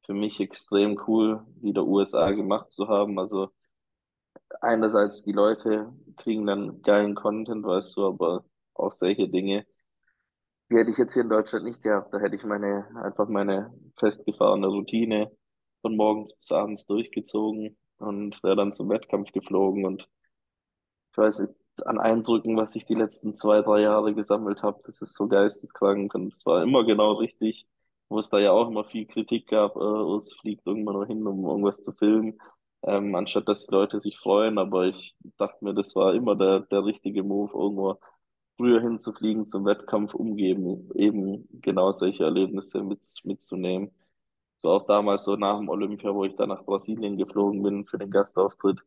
[0.06, 3.18] für mich extrem cool, wieder USA gemacht zu haben.
[3.20, 3.50] Also
[4.62, 9.66] einerseits die Leute kriegen dann geilen Content, weißt du, aber auch solche Dinge,
[10.70, 12.14] die hätte ich jetzt hier in Deutschland nicht gehabt.
[12.14, 15.32] Da hätte ich meine, einfach meine festgefahrene Routine
[15.86, 20.10] von morgens bis abends durchgezogen und wäre dann zum Wettkampf geflogen und
[21.12, 21.54] ich weiß nicht,
[21.86, 26.16] an Eindrücken, was ich die letzten zwei, drei Jahre gesammelt habe, das ist so geisteskrank
[26.16, 27.68] und es war immer genau richtig,
[28.10, 31.06] wo es da ja auch immer viel Kritik gab, äh, oh, es fliegt irgendwann nur
[31.06, 32.40] hin, um irgendwas zu filmen,
[32.82, 36.62] ähm, anstatt dass die Leute sich freuen, aber ich dachte mir, das war immer der,
[36.62, 38.00] der richtige Move, irgendwo
[38.58, 43.92] früher hinzufliegen zum Wettkampf umgeben, eben genau solche Erlebnisse mit, mitzunehmen.
[44.66, 48.00] So auch damals so nach dem Olympia, wo ich dann nach Brasilien geflogen bin für
[48.00, 48.80] den Gastauftritt,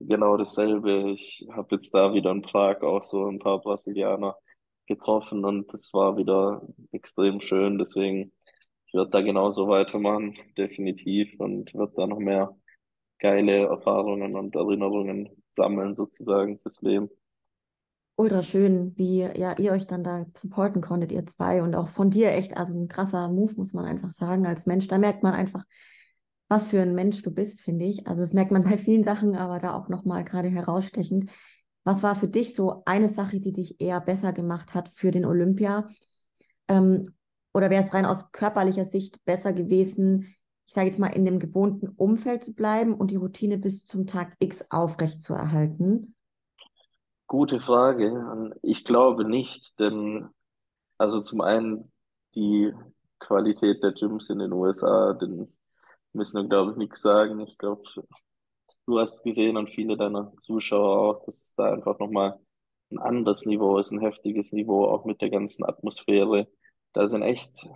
[0.00, 1.10] genau dasselbe.
[1.10, 4.38] Ich habe jetzt da wieder in Prag auch so ein paar Brasilianer
[4.86, 6.62] getroffen und das war wieder
[6.92, 7.76] extrem schön.
[7.76, 8.32] Deswegen,
[8.86, 12.56] ich werde da genauso weitermachen, definitiv, und werde da noch mehr
[13.18, 17.10] geile Erfahrungen und Erinnerungen sammeln, sozusagen fürs Leben.
[18.18, 21.62] Ultra schön, wie ja, ihr euch dann da supporten konntet, ihr zwei.
[21.62, 24.88] Und auch von dir echt, also ein krasser Move, muss man einfach sagen, als Mensch.
[24.88, 25.62] Da merkt man einfach,
[26.48, 28.08] was für ein Mensch du bist, finde ich.
[28.08, 31.30] Also das merkt man bei vielen Sachen, aber da auch nochmal gerade herausstechend.
[31.84, 35.24] Was war für dich so eine Sache, die dich eher besser gemacht hat für den
[35.24, 35.86] Olympia?
[36.66, 37.14] Ähm,
[37.54, 40.34] oder wäre es rein aus körperlicher Sicht besser gewesen,
[40.66, 44.08] ich sage jetzt mal, in dem gewohnten Umfeld zu bleiben und die Routine bis zum
[44.08, 46.16] Tag X aufrecht zu erhalten?
[47.28, 48.54] Gute Frage.
[48.62, 50.30] Ich glaube nicht, denn
[50.96, 51.92] also zum einen
[52.34, 52.72] die
[53.18, 55.54] Qualität der Gyms in den USA, den
[56.14, 57.38] müssen wir, glaube ich, nichts sagen.
[57.40, 57.82] Ich glaube,
[58.86, 62.40] du hast gesehen und viele deiner Zuschauer auch, dass es da einfach nochmal
[62.90, 66.48] ein anderes Niveau ist, ein heftiges Niveau, auch mit der ganzen Atmosphäre.
[66.94, 67.68] Da sind echt,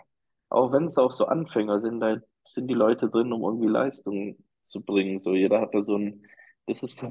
[0.48, 4.38] auch wenn es auch so Anfänger sind, da sind die Leute drin, um irgendwie Leistung
[4.62, 5.18] zu bringen.
[5.18, 6.26] So, jeder hat da so ein,
[6.66, 7.02] das ist,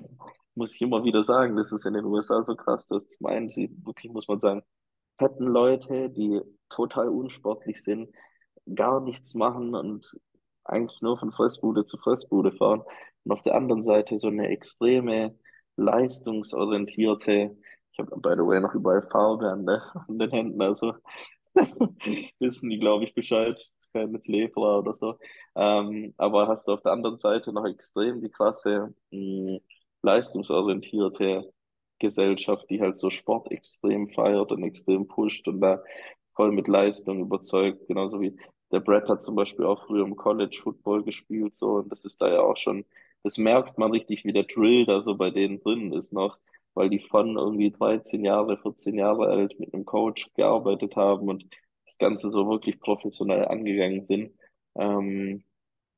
[0.55, 3.49] muss ich immer wieder sagen, das ist in den USA so krass, dass zum einen
[3.49, 4.63] sie wirklich, muss man sagen,
[5.17, 8.09] fetten Leute, die total unsportlich sind,
[8.75, 10.05] gar nichts machen und
[10.63, 12.83] eigentlich nur von Fressbude zu Fressbude fahren.
[13.23, 15.37] Und auf der anderen Seite so eine extreme,
[15.77, 17.57] leistungsorientierte,
[17.93, 20.93] ich habe by the way noch überall Farbe an, der, an den Händen, also
[22.39, 23.59] wissen die, glaube ich, Bescheid.
[23.93, 25.17] Keine Lepra oder so.
[25.55, 29.59] Ähm, aber hast du auf der anderen Seite noch extrem die krasse mh,
[30.03, 31.51] leistungsorientierte
[31.99, 35.81] Gesellschaft, die halt so Sport extrem feiert und extrem pusht und da
[36.35, 38.35] voll mit Leistung überzeugt, genauso wie
[38.71, 42.21] der Brett hat zum Beispiel auch früher im College Football gespielt, so, und das ist
[42.21, 42.85] da ja auch schon,
[43.23, 46.39] das merkt man richtig, wie der Drill da so bei denen drin ist noch,
[46.73, 51.45] weil die von irgendwie 13 Jahre, 14 Jahre alt mit einem Coach gearbeitet haben und
[51.85, 54.33] das Ganze so wirklich professionell angegangen sind,
[54.75, 55.43] ähm,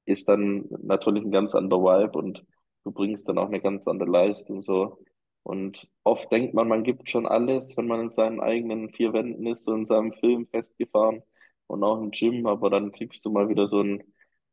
[0.06, 2.46] ist dann natürlich ein ganz anderer Vibe und
[2.84, 5.00] du bringst dann auch eine ganz andere Leistung so.
[5.44, 9.46] Und oft denkt man, man gibt schon alles, wenn man in seinen eigenen vier Wänden
[9.48, 11.22] ist, so in seinem Film festgefahren
[11.68, 14.04] und auch im Gym, aber dann kriegst du mal wieder so, ein,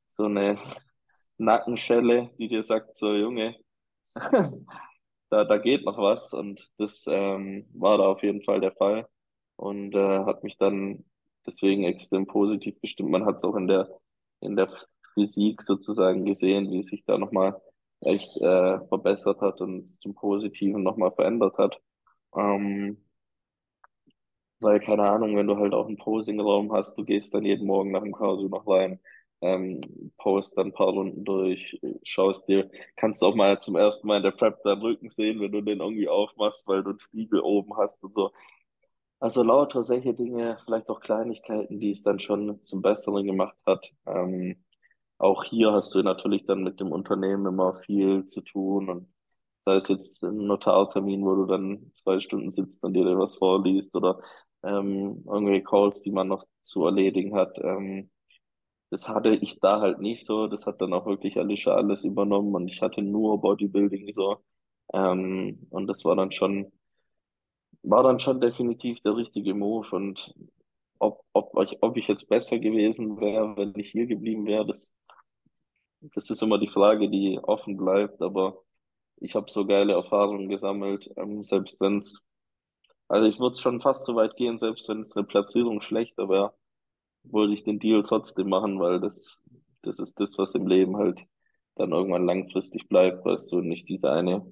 [0.08, 0.58] so eine
[1.38, 3.56] Nackenschelle, die dir sagt, so Junge,
[5.30, 9.08] da, da geht noch was und das ähm, war da auf jeden Fall der Fall
[9.56, 11.04] und äh, hat mich dann
[11.46, 13.10] deswegen extrem positiv bestimmt.
[13.10, 13.88] Man hat es auch in der,
[14.40, 14.68] in der
[15.14, 17.60] Physik sozusagen gesehen, wie sich da nochmal
[18.02, 21.80] echt äh, verbessert hat und zum Positiven nochmal verändert hat.
[22.36, 22.98] Ähm,
[24.60, 27.90] weil, keine Ahnung, wenn du halt auch einen Posing-Raum hast, du gehst dann jeden Morgen
[27.92, 29.00] nach dem Cardio noch rein,
[29.40, 29.80] ähm,
[30.18, 34.22] post dann ein paar Runden durch, schaust dir, kannst auch mal zum ersten Mal in
[34.22, 37.76] der Prep deinen Rücken sehen, wenn du den irgendwie aufmachst, weil du einen Spiegel oben
[37.76, 38.32] hast und so.
[39.18, 43.92] Also lauter solche Dinge, vielleicht auch Kleinigkeiten, die es dann schon zum Besseren gemacht hat.
[44.06, 44.62] Ähm,
[45.20, 49.08] auch hier hast du natürlich dann mit dem Unternehmen immer viel zu tun und
[49.60, 53.94] sei es jetzt ein Notartermin, wo du dann zwei Stunden sitzt und dir was vorliest
[53.94, 54.20] oder
[54.62, 57.58] ähm, irgendwelche Calls, die man noch zu erledigen hat.
[57.58, 58.10] Ähm,
[58.90, 60.46] das hatte ich da halt nicht so.
[60.48, 64.38] Das hat dann auch wirklich Alicia alles übernommen und ich hatte nur Bodybuilding so.
[64.94, 66.72] Ähm, und das war dann schon,
[67.82, 69.88] war dann schon definitiv der richtige Move.
[69.94, 70.34] Und
[70.98, 74.94] ob, ob, ob ich jetzt besser gewesen wäre, wenn ich hier geblieben wäre, das,
[76.00, 78.22] das ist immer die Frage, die offen bleibt.
[78.22, 78.62] Aber
[79.16, 82.22] ich habe so geile Erfahrungen gesammelt, ähm, selbst wenn's,
[83.08, 86.54] also ich würde schon fast so weit gehen, selbst wenn es eine Platzierung schlechter wäre,
[87.24, 89.42] wollte ich den Deal trotzdem machen, weil das,
[89.82, 91.20] das ist das, was im Leben halt
[91.76, 94.44] dann irgendwann langfristig bleibt, weißt du, nicht diese eine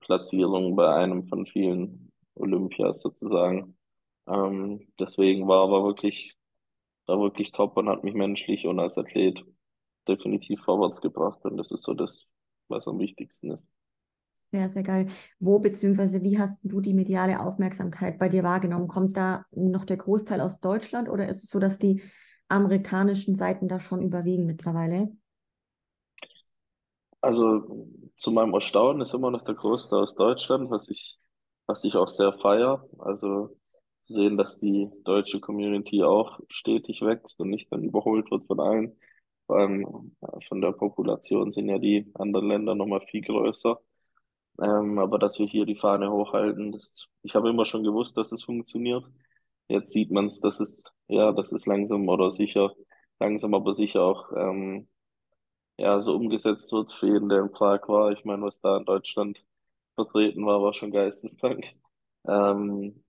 [0.00, 3.76] Platzierung bei einem von vielen Olympias sozusagen.
[4.26, 6.36] Ähm, deswegen war aber wirklich,
[7.06, 9.44] war wirklich top und hat mich menschlich und als Athlet
[10.08, 12.30] definitiv vorwärts gebracht und das ist so das,
[12.68, 13.66] was am wichtigsten ist.
[14.52, 15.06] Sehr, sehr geil.
[15.40, 18.86] Wo beziehungsweise wie hast du die mediale Aufmerksamkeit bei dir wahrgenommen?
[18.86, 22.02] Kommt da noch der Großteil aus Deutschland oder ist es so, dass die
[22.48, 25.10] amerikanischen Seiten da schon überwiegen mittlerweile?
[27.20, 31.18] Also zu meinem Erstaunen ist immer noch der Großteil aus Deutschland, was ich,
[31.66, 32.88] was ich auch sehr feiere.
[32.98, 33.56] Also
[34.02, 38.60] zu sehen, dass die deutsche Community auch stetig wächst und nicht dann überholt wird von
[38.60, 38.96] allen.
[39.54, 40.16] Vor allem
[40.48, 43.78] von der Population sind ja die anderen Länder nochmal viel größer.
[44.60, 48.32] Ähm, aber dass wir hier die Fahne hochhalten, das, ich habe immer schon gewusst, dass
[48.32, 49.04] es funktioniert.
[49.68, 52.74] Jetzt sieht man es, dass es, ja, dass es langsam oder sicher,
[53.20, 54.88] langsam aber sicher auch ähm,
[55.78, 58.10] ja, so umgesetzt wird für jeden, der in Prag war.
[58.12, 59.44] Ich meine, was da in Deutschland
[59.94, 61.64] vertreten war, war schon geisteskrank.
[62.26, 63.04] Ähm,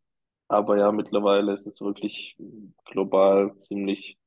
[0.47, 2.37] aber ja, mittlerweile ist es wirklich
[2.85, 4.19] global ziemlich,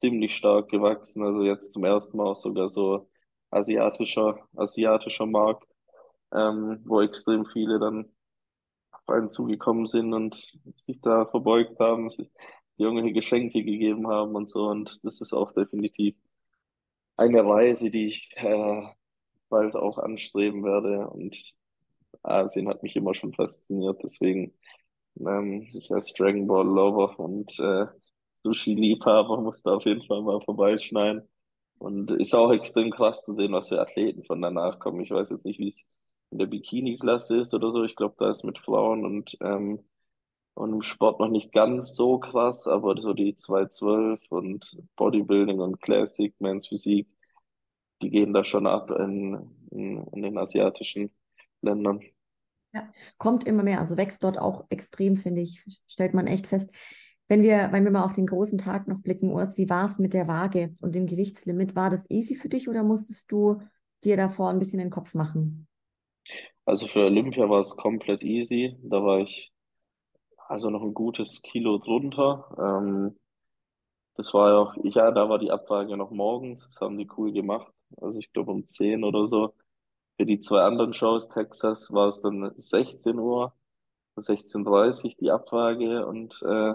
[0.00, 1.22] ziemlich stark gewachsen.
[1.24, 3.08] Also jetzt zum ersten Mal sogar so
[3.50, 5.70] asiatischer, asiatischer Markt
[6.32, 8.10] ähm, wo extrem viele dann
[8.92, 10.36] auf einen zugekommen sind und
[10.76, 12.30] sich da verbeugt haben, sich
[12.76, 14.68] irgendwelche Geschenke gegeben haben und so.
[14.68, 16.16] Und das ist auch definitiv
[17.16, 18.82] eine Reise, die ich äh,
[19.48, 21.08] bald auch anstreben werde.
[21.10, 21.36] Und
[22.22, 24.00] Asien hat mich immer schon fasziniert.
[24.02, 24.54] Deswegen,
[25.18, 27.86] ähm, ich als Dragon Ball Lover und äh,
[28.44, 31.22] Sushi-Liebhaber muss da auf jeden Fall mal vorbeischneiden.
[31.78, 35.00] Und ist auch extrem krass zu sehen, was für Athleten von danach kommen.
[35.00, 35.86] Ich weiß jetzt nicht, wie es
[36.30, 37.84] in der Bikini-Klasse ist oder so.
[37.84, 39.82] Ich glaube, da ist mit Frauen und, ähm,
[40.54, 45.80] und im Sport noch nicht ganz so krass, aber so die 212 und Bodybuilding und
[45.80, 47.08] Classic, Men's Physik,
[48.02, 49.38] die gehen da schon ab in,
[49.70, 51.10] in, in den asiatischen
[51.62, 52.00] Ländern.
[52.72, 52.88] Ja,
[53.18, 56.72] kommt immer mehr, also wächst dort auch extrem, finde ich, stellt man echt fest.
[57.30, 60.00] Wenn wir, wenn wir mal auf den großen Tag noch blicken, Urs, wie war es
[60.00, 61.76] mit der Waage und dem Gewichtslimit?
[61.76, 63.62] War das easy für dich oder musstest du
[64.02, 65.68] dir davor ein bisschen den Kopf machen?
[66.64, 68.76] Also für Olympia war es komplett easy.
[68.82, 69.52] Da war ich
[70.48, 72.52] also noch ein gutes Kilo drunter.
[72.58, 73.16] Ähm,
[74.16, 76.66] das war ja auch, ja, da war die Abwaage noch morgens.
[76.66, 77.72] Das haben die cool gemacht.
[77.98, 79.54] Also ich glaube um 10 oder so.
[80.16, 83.54] Für die zwei anderen Shows, Texas, war es dann 16 Uhr,
[84.16, 86.74] 16.30 Uhr die Abwaage und äh,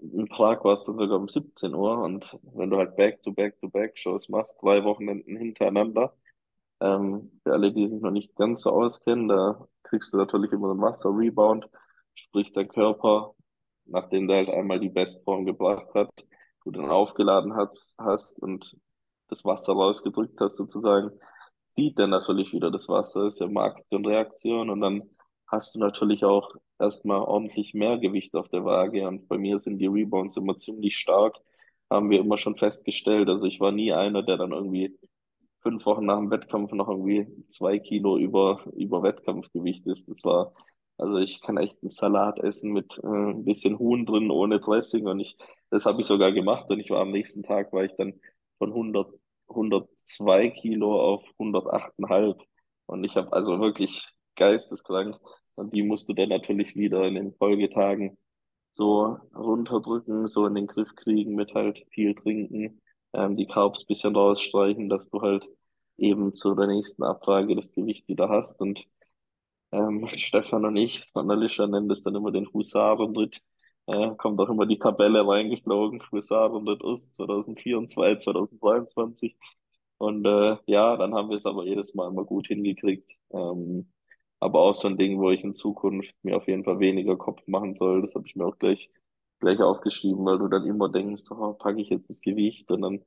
[0.00, 1.98] in Prag war es dann sogar um 17 Uhr.
[1.98, 6.14] Und wenn du halt Back-to-Back-to-Back-Shows machst, zwei Wochenenden hintereinander,
[6.80, 10.70] ähm, für alle, die sich noch nicht ganz so auskennen, da kriegst du natürlich immer
[10.70, 11.68] einen Wasser-Rebound,
[12.14, 13.34] sprich der Körper,
[13.86, 16.10] nachdem der halt einmal die Bestform gebracht hat,
[16.64, 18.76] du dann aufgeladen hast, hast und
[19.28, 21.10] das Wasser rausgedrückt hast sozusagen,
[21.68, 25.02] zieht der natürlich wieder das Wasser, ist ja immer Aktion, Reaktion und dann
[25.46, 29.78] hast du natürlich auch erstmal ordentlich mehr Gewicht auf der Waage und bei mir sind
[29.78, 31.36] die Rebounds immer ziemlich stark,
[31.90, 33.28] haben wir immer schon festgestellt.
[33.28, 34.98] Also ich war nie einer, der dann irgendwie
[35.62, 40.08] fünf Wochen nach dem Wettkampf noch irgendwie zwei Kilo über, über Wettkampfgewicht ist.
[40.08, 40.54] Das war,
[40.96, 45.06] also ich kann echt einen Salat essen mit äh, ein bisschen Huhn drin, ohne Dressing
[45.06, 45.36] und ich,
[45.70, 48.20] das habe ich sogar gemacht und ich war am nächsten Tag, war ich dann
[48.58, 49.12] von 100,
[49.48, 52.36] 102 Kilo auf 108,5
[52.86, 54.06] und ich habe also wirklich
[54.36, 55.18] geisteskrank
[55.58, 58.16] und die musst du dann natürlich wieder in den Folgetagen
[58.70, 62.80] so runterdrücken, so in den Griff kriegen mit halt viel trinken,
[63.12, 65.44] ähm, die Carbs bisschen rausstreichen, dass du halt
[65.96, 68.60] eben zu der nächsten Abfrage das Gewicht wieder hast.
[68.60, 68.84] Und
[69.72, 73.40] ähm, Stefan und ich von Alicia nennen das dann immer den Husarenritt.
[73.86, 79.36] Äh, kommt auch immer die Tabelle reingeflogen, Husarenritt Ost 2024, 2023.
[79.98, 83.10] Und äh, ja, dann haben wir es aber jedes Mal immer gut hingekriegt.
[83.32, 83.92] Ähm,
[84.40, 87.46] aber auch so ein Ding, wo ich in Zukunft mir auf jeden Fall weniger Kopf
[87.46, 88.02] machen soll.
[88.02, 88.90] Das habe ich mir auch gleich,
[89.40, 93.04] gleich aufgeschrieben, weil du dann immer denkst, oh, packe ich jetzt das Gewicht und dann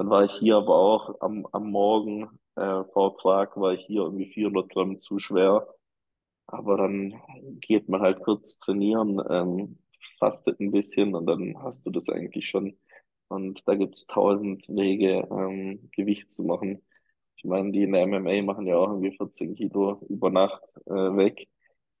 [0.00, 2.26] dann war ich hier aber auch am, am Morgen
[2.56, 5.68] äh, vor Prag, war ich hier irgendwie 400 Gramm zu schwer.
[6.46, 7.20] Aber dann
[7.60, 9.78] geht man halt kurz trainieren, ähm,
[10.18, 12.78] fastet ein bisschen und dann hast du das eigentlich schon.
[13.28, 16.82] Und da gibt es tausend Wege, ähm, Gewicht zu machen.
[17.42, 20.90] Ich meine, die in der MMA machen ja auch irgendwie 14 Kilo über Nacht äh,
[20.92, 21.48] weg.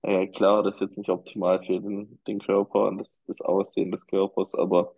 [0.02, 3.90] Äh, klar, das ist jetzt nicht optimal für den, den Körper und das, das Aussehen
[3.90, 4.94] des Körpers, aber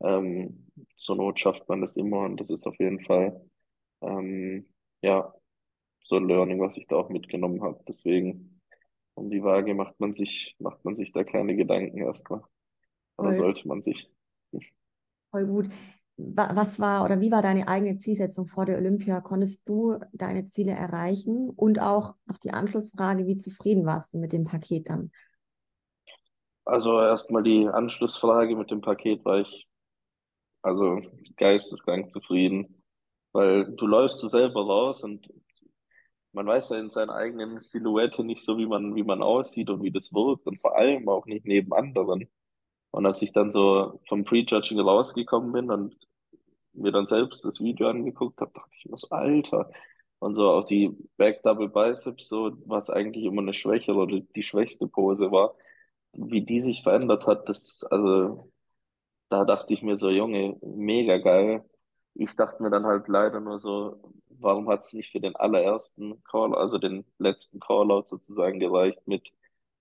[0.00, 0.66] ähm,
[0.96, 3.40] zur Not schafft man das immer und das ist auf jeden Fall
[4.02, 4.68] ähm,
[5.00, 5.32] ja
[6.00, 7.80] so ein Learning, was ich da auch mitgenommen habe.
[7.86, 8.60] Deswegen
[9.14, 12.42] um die Waage macht man sich macht man sich da keine Gedanken erstmal.
[13.16, 14.10] Oder sollte man sich?
[15.30, 15.70] voll gut.
[16.16, 19.20] Wa- Was war oder wie war deine eigene Zielsetzung vor der Olympia?
[19.20, 21.50] Konntest du deine Ziele erreichen?
[21.50, 25.10] Und auch noch die Anschlussfrage, wie zufrieden warst du mit dem Paket dann?
[26.66, 29.66] Also erstmal die Anschlussfrage mit dem Paket war ich
[30.62, 31.00] also
[31.36, 32.82] geisteskrank zufrieden,
[33.32, 35.28] weil du läufst so selber raus und
[36.32, 39.82] man weiß ja in seiner eigenen Silhouette nicht so, wie man, wie man aussieht und
[39.82, 42.28] wie das wirkt und vor allem auch nicht neben anderen.
[42.94, 45.96] Und als ich dann so vom Prejudging rausgekommen bin und
[46.74, 49.70] mir dann selbst das Video angeguckt habe, dachte ich mir so, Alter.
[50.20, 54.42] Und so auch die Back Double Biceps, so was eigentlich immer eine schwächere oder die
[54.44, 55.56] schwächste Pose war,
[56.12, 58.52] wie die sich verändert hat, das, also
[59.28, 61.64] da dachte ich mir so, Junge, mega geil.
[62.14, 66.22] Ich dachte mir dann halt leider nur so, warum hat es nicht für den allerersten
[66.24, 69.32] Call, also den letzten Callout sozusagen gereicht mit,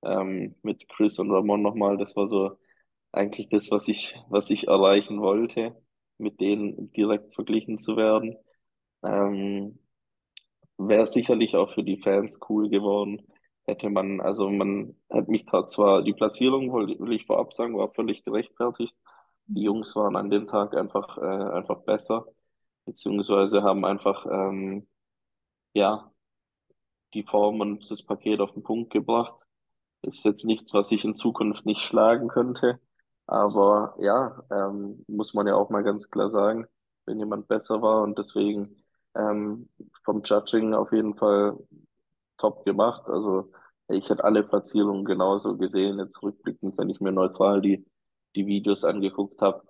[0.03, 1.97] ähm, mit Chris und Ramon nochmal.
[1.97, 2.57] Das war so
[3.13, 5.75] eigentlich das, was ich, was ich erreichen wollte,
[6.17, 8.37] mit denen direkt verglichen zu werden.
[9.03, 9.79] Ähm,
[10.77, 13.21] wäre sicherlich auch für die Fans cool geworden.
[13.65, 18.25] Hätte man, also man hat mich zwar, die Platzierung, will ich vorab sagen, war völlig
[18.25, 18.95] gerechtfertigt.
[19.47, 22.25] Die Jungs waren an dem Tag einfach, äh, einfach besser,
[22.85, 24.87] beziehungsweise haben einfach, ähm,
[25.73, 26.11] ja,
[27.13, 29.45] die Form und das Paket auf den Punkt gebracht.
[30.01, 32.79] Ist jetzt nichts, was ich in Zukunft nicht schlagen könnte.
[33.27, 36.67] Aber ja, ähm, muss man ja auch mal ganz klar sagen,
[37.05, 38.83] wenn jemand besser war und deswegen
[39.15, 39.69] ähm,
[40.03, 41.57] vom Judging auf jeden Fall
[42.37, 43.03] top gemacht.
[43.07, 43.51] Also
[43.87, 47.85] ich hätte alle Platzierungen genauso gesehen, jetzt rückblickend, wenn ich mir neutral die,
[48.35, 49.63] die Videos angeguckt habe.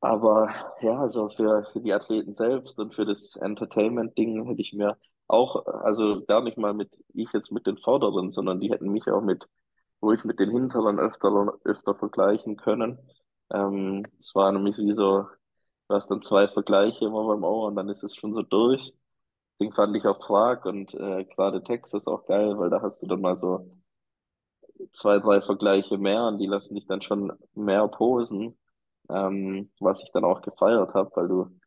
[0.00, 0.48] Aber
[0.80, 4.96] ja, also für, für die Athleten selbst und für das Entertainment-Ding hätte ich mir
[5.26, 9.08] auch, also gar nicht mal mit, ich jetzt mit den Vorderen, sondern die hätten mich
[9.08, 9.46] auch mit,
[10.00, 12.98] wo ich mit den Hinteren öfter, öfter vergleichen können.
[13.50, 15.26] Ähm, es war nämlich wie so,
[15.88, 18.92] du hast dann zwei Vergleiche immer beim Ohr und dann ist es schon so durch.
[19.54, 23.06] Deswegen fand ich auch Prag und äh, gerade Texas auch geil, weil da hast du
[23.06, 23.68] dann mal so
[24.92, 28.56] zwei, drei Vergleiche mehr und die lassen dich dann schon mehr posen,
[29.10, 31.58] ähm, was ich dann auch gefeiert habe, weil du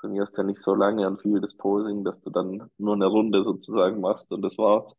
[0.00, 3.44] trainierst ja nicht so lange an viel das Posing, dass du dann nur eine Runde
[3.44, 4.96] sozusagen machst und das war's.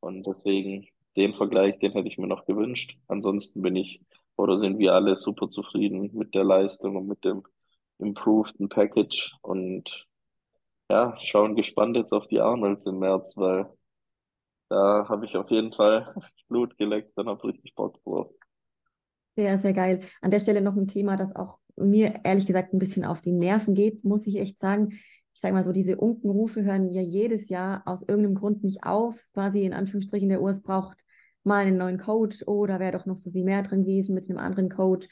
[0.00, 0.86] Und deswegen
[1.16, 2.96] den Vergleich, den hätte ich mir noch gewünscht.
[3.08, 4.00] Ansonsten bin ich
[4.36, 7.42] oder sind wir alle super zufrieden mit der Leistung und mit dem
[7.98, 10.06] improveden Package und
[10.90, 13.70] ja, schauen gespannt jetzt auf die Arnolds im März, weil
[14.68, 16.14] da habe ich auf jeden Fall
[16.48, 18.32] Blut geleckt und habe richtig Bock drauf.
[19.36, 20.00] Sehr, sehr geil.
[20.20, 23.32] An der Stelle noch ein Thema, das auch mir ehrlich gesagt ein bisschen auf die
[23.32, 24.98] Nerven geht, muss ich echt sagen.
[25.40, 29.16] Ich sage mal so, diese Unkenrufe hören ja jedes Jahr aus irgendeinem Grund nicht auf.
[29.32, 31.02] Quasi in Anführungsstrichen, der US braucht
[31.44, 32.44] mal einen neuen Coach.
[32.46, 35.08] Oh, da wäre doch noch so viel mehr drin gewesen mit einem anderen Coach.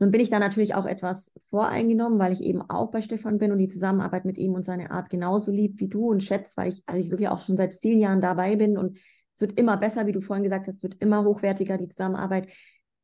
[0.00, 3.52] Nun bin ich da natürlich auch etwas voreingenommen, weil ich eben auch bei Stefan bin
[3.52, 6.70] und die Zusammenarbeit mit ihm und seine Art genauso lieb wie du und schätze, weil
[6.70, 8.98] ich, also ich wirklich auch schon seit vielen Jahren dabei bin und
[9.36, 12.48] es wird immer besser, wie du vorhin gesagt hast, wird immer hochwertiger, die Zusammenarbeit.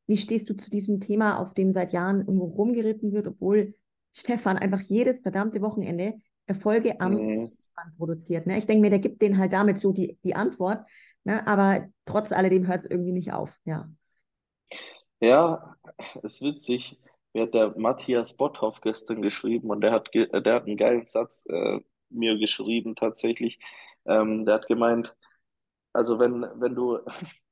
[0.09, 3.77] Wie stehst du zu diesem Thema, auf dem seit Jahren irgendwo rumgeritten wird, obwohl
[4.13, 6.15] Stefan einfach jedes verdammte Wochenende
[6.49, 7.53] Erfolge am mhm.
[7.99, 8.47] produziert?
[8.47, 8.59] Ne?
[8.59, 10.87] Ich denke mir, der gibt denen halt damit so die, die Antwort,
[11.25, 11.47] ne?
[11.47, 13.53] aber trotz alledem hört es irgendwie nicht auf.
[13.65, 13.89] Ja.
[15.21, 15.77] Ja,
[16.23, 17.01] ist witzig.
[17.33, 21.45] Mir hat der Matthias Botthoff gestern geschrieben und der hat, der hat einen geilen Satz
[21.49, 23.59] äh, mir geschrieben tatsächlich.
[24.07, 25.15] Ähm, der hat gemeint,
[25.93, 26.99] also wenn, wenn du,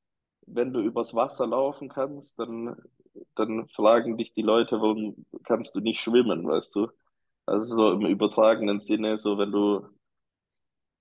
[0.47, 2.77] wenn du übers Wasser laufen kannst, dann,
[3.35, 6.89] dann fragen dich die Leute, warum kannst du nicht schwimmen, weißt du?
[7.47, 9.89] Also so im übertragenen Sinne, so wenn du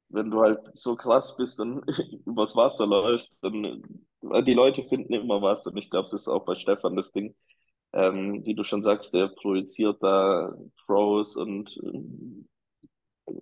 [0.09, 1.83] wenn du halt so krass bist und
[2.25, 3.83] übers Wasser läufst, dann
[4.45, 7.35] die Leute finden immer was und ich glaube, das ist auch bei Stefan das Ding.
[7.93, 10.53] Ähm, wie du schon sagst, der projiziert da
[10.85, 12.43] Pros und äh,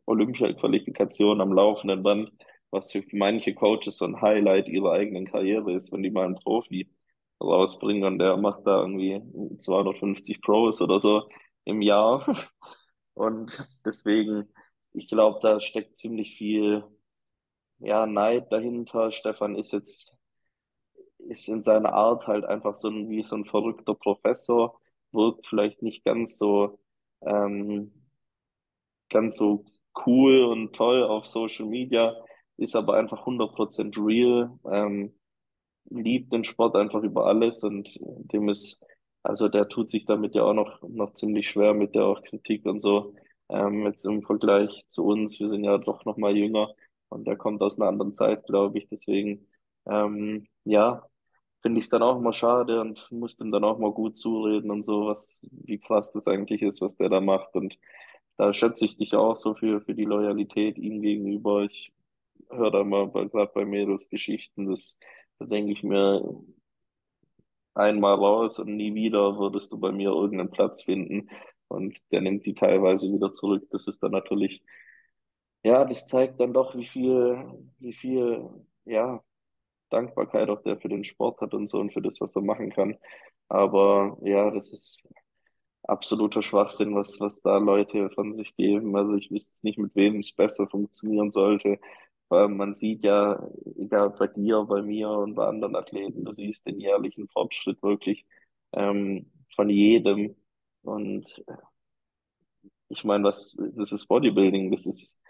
[0.06, 2.32] Olympia-Qualifikation am laufenden Band,
[2.72, 6.36] was für manche Coaches so ein Highlight ihrer eigenen Karriere ist, wenn die mal einen
[6.40, 6.90] Profi
[7.42, 9.22] rausbringen und der macht da irgendwie
[9.58, 11.30] 250 Pros oder so
[11.66, 12.26] im Jahr.
[13.14, 14.50] Und deswegen
[14.94, 16.84] ich glaube, da steckt ziemlich viel
[17.80, 19.12] ja, Neid dahinter.
[19.12, 20.16] Stefan ist jetzt
[21.20, 24.80] ist in seiner Art halt einfach so ein, wie so ein verrückter Professor,
[25.12, 26.80] wirkt vielleicht nicht ganz so
[27.22, 27.94] ähm,
[29.10, 29.66] ganz so
[30.06, 32.16] cool und toll auf Social Media,
[32.58, 35.14] ist aber einfach 100% real, ähm,
[35.86, 38.84] liebt den Sport einfach über alles und dem ist,
[39.24, 42.66] also der tut sich damit ja auch noch, noch ziemlich schwer mit der auch Kritik
[42.66, 43.16] und so.
[43.50, 46.74] Ähm, jetzt im Vergleich zu uns, wir sind ja doch noch mal jünger
[47.10, 48.88] und der kommt aus einer anderen Zeit, glaube ich.
[48.90, 49.48] Deswegen,
[49.86, 51.04] ähm, ja,
[51.62, 54.72] finde ich es dann auch mal schade und muss dem dann auch mal gut zureden
[54.72, 57.56] und so, was, wie krass das eigentlich ist, was der da macht.
[57.56, 57.78] Und
[58.38, 61.64] da schätze ich dich auch so für, für die Loyalität ihm gegenüber.
[61.64, 61.94] Ich
[62.50, 64.98] höre da mal gerade bei Mädels Geschichten, das,
[65.40, 66.24] da denke ich mir,
[67.76, 71.30] einmal raus und nie wieder würdest du bei mir irgendeinen Platz finden.
[71.68, 73.68] Und der nimmt die teilweise wieder zurück.
[73.72, 74.64] Das ist dann natürlich,
[75.64, 77.44] ja, das zeigt dann doch, wie viel,
[77.80, 78.50] wie viel,
[78.86, 79.24] ja,
[79.90, 82.72] Dankbarkeit auch der für den Sport hat und so und für das, was er machen
[82.72, 82.98] kann.
[83.50, 85.04] Aber ja, das ist
[85.84, 88.96] absoluter Schwachsinn, was, was da Leute von sich geben.
[88.96, 91.80] Also ich wüsste nicht, mit wem es besser funktionieren sollte.
[92.34, 96.66] Weil man sieht ja, egal bei dir, bei mir und bei anderen Athleten, du siehst
[96.66, 98.26] den jährlichen Fortschritt wirklich
[98.74, 100.36] ähm, von jedem.
[100.82, 101.44] Und
[102.90, 105.22] ich meine, was, das ist Bodybuilding, das ist,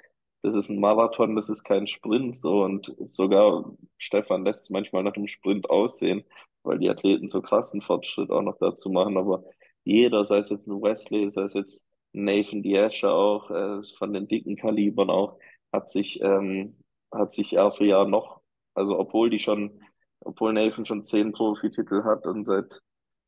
[0.44, 5.04] das ist ein Marathon, das ist kein Sprint so und sogar Stefan lässt es manchmal
[5.04, 6.24] nach dem Sprint aussehen,
[6.64, 9.44] weil die Athleten so krassen Fortschritt auch noch dazu machen, aber
[9.84, 14.28] jeder, sei es jetzt ein Wesley, sei es jetzt Nathan Diasche auch, äh, von den
[14.28, 15.38] dicken Kalibern auch,
[15.72, 16.78] hat sich, ähm,
[17.14, 18.42] hat sich Jahr für Jahr noch,
[18.74, 19.82] also obwohl die schon,
[20.20, 22.82] obwohl Nathan schon zehn Profititel hat und seit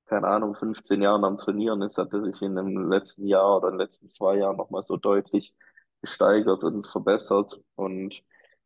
[0.05, 3.69] keine Ahnung, 15 Jahren am Trainieren ist, hat er sich in dem letzten Jahr oder
[3.69, 5.53] in den letzten zwei Jahren nochmal so deutlich
[6.01, 7.59] gesteigert und verbessert.
[7.75, 8.21] Und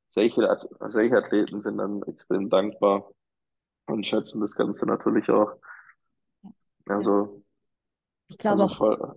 [0.08, 0.58] solche,
[0.90, 3.10] solche Athleten sind dann extrem dankbar
[3.88, 5.54] und schätzen das Ganze natürlich auch.
[6.88, 7.44] Also,
[8.28, 9.16] ich glaube also auch,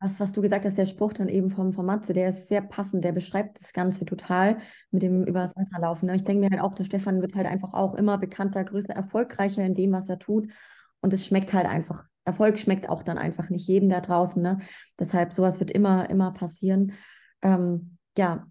[0.00, 2.60] was, was du gesagt hast, der Spruch dann eben vom, vom Matze, der ist sehr
[2.60, 4.58] passend, der beschreibt das Ganze total
[4.90, 6.06] mit dem übers Wasser laufen.
[6.06, 6.16] Ne?
[6.16, 9.64] Ich denke mir halt auch, der Stefan wird halt einfach auch immer bekannter, größer, erfolgreicher
[9.64, 10.52] in dem, was er tut.
[11.00, 14.42] Und es schmeckt halt einfach Erfolg schmeckt auch dann einfach nicht jedem da draußen.
[14.42, 14.58] Ne?
[14.98, 16.92] Deshalb, sowas wird immer, immer passieren.
[17.40, 18.46] Ähm, ja,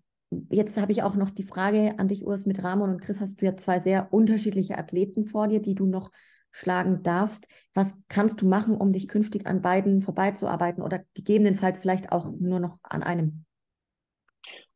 [0.50, 3.42] jetzt habe ich auch noch die Frage an dich, Urs, mit Ramon und Chris hast
[3.42, 6.10] du ja zwei sehr unterschiedliche Athleten vor dir, die du noch
[6.56, 7.48] schlagen darfst.
[7.74, 12.62] Was kannst du machen, um dich künftig an beiden vorbeizuarbeiten oder gegebenenfalls vielleicht auch nur
[12.62, 13.46] noch an einem?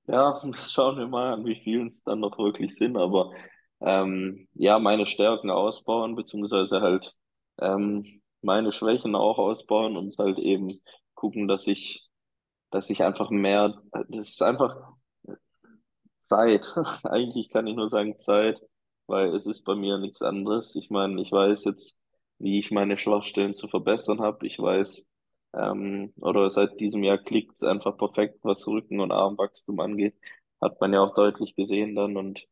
[0.06, 3.32] Ja, schauen wir mal an, wie vielen es dann noch wirklich sind, aber
[3.80, 7.16] ähm, ja, meine Stärken ausbauen, beziehungsweise halt
[7.62, 10.68] ähm, meine Schwächen auch ausbauen und halt eben
[11.14, 12.10] gucken, dass ich,
[12.72, 14.76] dass ich einfach mehr, das ist einfach
[16.20, 16.76] Zeit.
[17.04, 18.60] Eigentlich kann ich nur sagen Zeit,
[19.10, 20.76] weil es ist bei mir nichts anderes.
[20.76, 21.98] Ich meine, ich weiß jetzt,
[22.40, 24.48] wie ich meine Schwachstellen zu verbessern habe.
[24.48, 25.04] Ich weiß,
[25.54, 30.16] ähm, oder seit diesem Jahr klickt es einfach perfekt, was Rücken- und Armwachstum angeht.
[30.62, 32.48] Hat man ja auch deutlich gesehen dann und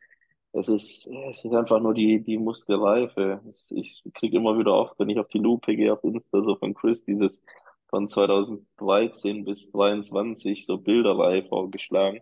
[0.53, 3.41] es ist, es ist einfach nur die, die Muskelreife.
[3.71, 6.73] Ich kriege immer wieder oft, wenn ich auf die Lupe gehe, auf Insta, so von
[6.73, 7.43] Chris, dieses
[7.89, 12.21] von 2013 bis 2022 so Bilderreihe vorgeschlagen.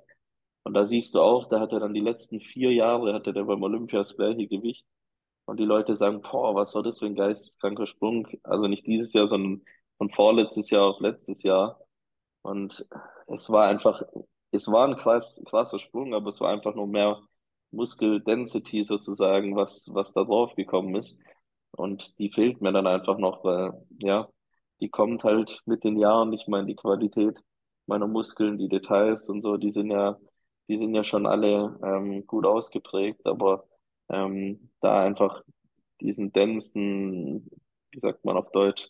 [0.65, 3.45] Und da siehst du auch, da hat er dann die letzten vier Jahre, hatte der
[3.45, 4.85] beim Olympia das gleiche Gewicht.
[5.45, 8.27] Und die Leute sagen, boah, was war das für ein geisteskranker Sprung?
[8.43, 9.63] Also nicht dieses Jahr, sondern
[9.97, 11.79] von vorletztes Jahr auf letztes Jahr.
[12.41, 12.85] Und
[13.27, 14.03] es war einfach,
[14.51, 17.21] es war ein krass, krasser Sprung, aber es war einfach nur mehr
[17.71, 21.21] Muskeldensity sozusagen, was, was da drauf gekommen ist.
[21.71, 24.29] Und die fehlt mir dann einfach noch, weil, ja,
[24.81, 26.33] die kommt halt mit den Jahren.
[26.33, 27.39] Ich meine, die Qualität
[27.87, 30.17] meiner Muskeln, die Details und so, die sind ja,
[30.67, 33.65] die sind ja schon alle ähm, gut ausgeprägt, aber
[34.09, 35.43] ähm, da einfach
[36.01, 37.49] diesen densen,
[37.91, 38.89] wie sagt man auf Deutsch,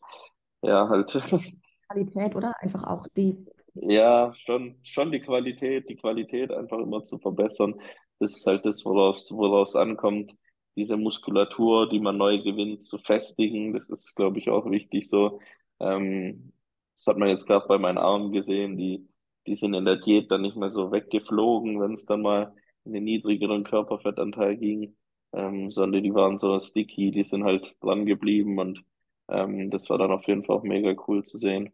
[0.62, 1.12] ja, halt.
[1.88, 2.54] Qualität, oder?
[2.62, 3.46] Einfach auch die.
[3.74, 7.80] Ja, schon, schon die Qualität, die Qualität einfach immer zu verbessern.
[8.20, 10.34] Das ist halt das, worauf woraus ankommt.
[10.78, 13.74] Diese Muskulatur, die man neu gewinnt, zu festigen.
[13.74, 15.40] Das ist, glaube ich, auch wichtig so.
[15.80, 16.54] Ähm,
[16.96, 18.78] das hat man jetzt gerade bei meinen Armen gesehen.
[18.78, 19.08] Die,
[19.48, 22.54] die sind in der Diät dann nicht mehr so weggeflogen, wenn es dann mal
[22.86, 24.96] in den niedrigeren Körperfettanteil ging,
[25.34, 28.84] ähm, sondern die waren so sticky, die sind halt dran geblieben und
[29.30, 31.74] ähm, das war dann auf jeden Fall auch mega cool zu sehen.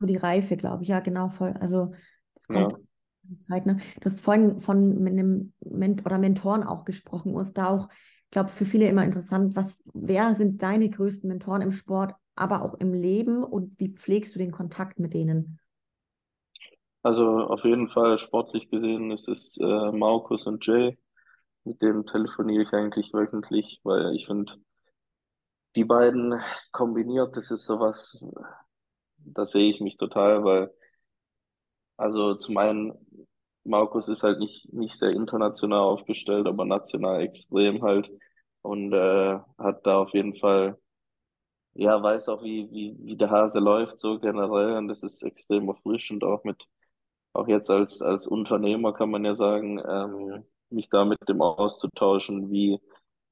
[0.00, 1.54] So die Reife, glaube ich, ja, genau, voll.
[1.54, 1.92] Also
[2.34, 2.78] das kommt Ja.
[3.40, 3.76] Zeit, ne?
[4.00, 8.50] Du hast vorhin von einem Ment oder Mentoren auch gesprochen, ist da auch, ich glaube,
[8.50, 12.92] für viele immer interessant, was, wer sind deine größten Mentoren im Sport, aber auch im
[12.92, 15.58] Leben und wie pflegst du den Kontakt mit denen?
[17.06, 20.98] Also auf jeden Fall sportlich gesehen ist es äh, Markus und Jay.
[21.62, 24.54] Mit dem telefoniere ich eigentlich wöchentlich, weil ich finde,
[25.76, 26.40] die beiden
[26.72, 28.18] kombiniert, das ist sowas,
[29.18, 30.74] da sehe ich mich total, weil
[31.96, 32.92] also zum einen,
[33.64, 38.10] Markus ist halt nicht, nicht sehr international aufgestellt, aber national extrem halt
[38.62, 40.76] und äh, hat da auf jeden Fall,
[41.74, 45.68] ja, weiß auch, wie, wie, wie der Hase läuft, so generell und das ist extrem
[45.68, 46.66] erfrischend, auch mit
[47.38, 52.50] auch jetzt als, als Unternehmer kann man ja sagen, ähm, mich da mit dem auszutauschen,
[52.50, 52.80] wie,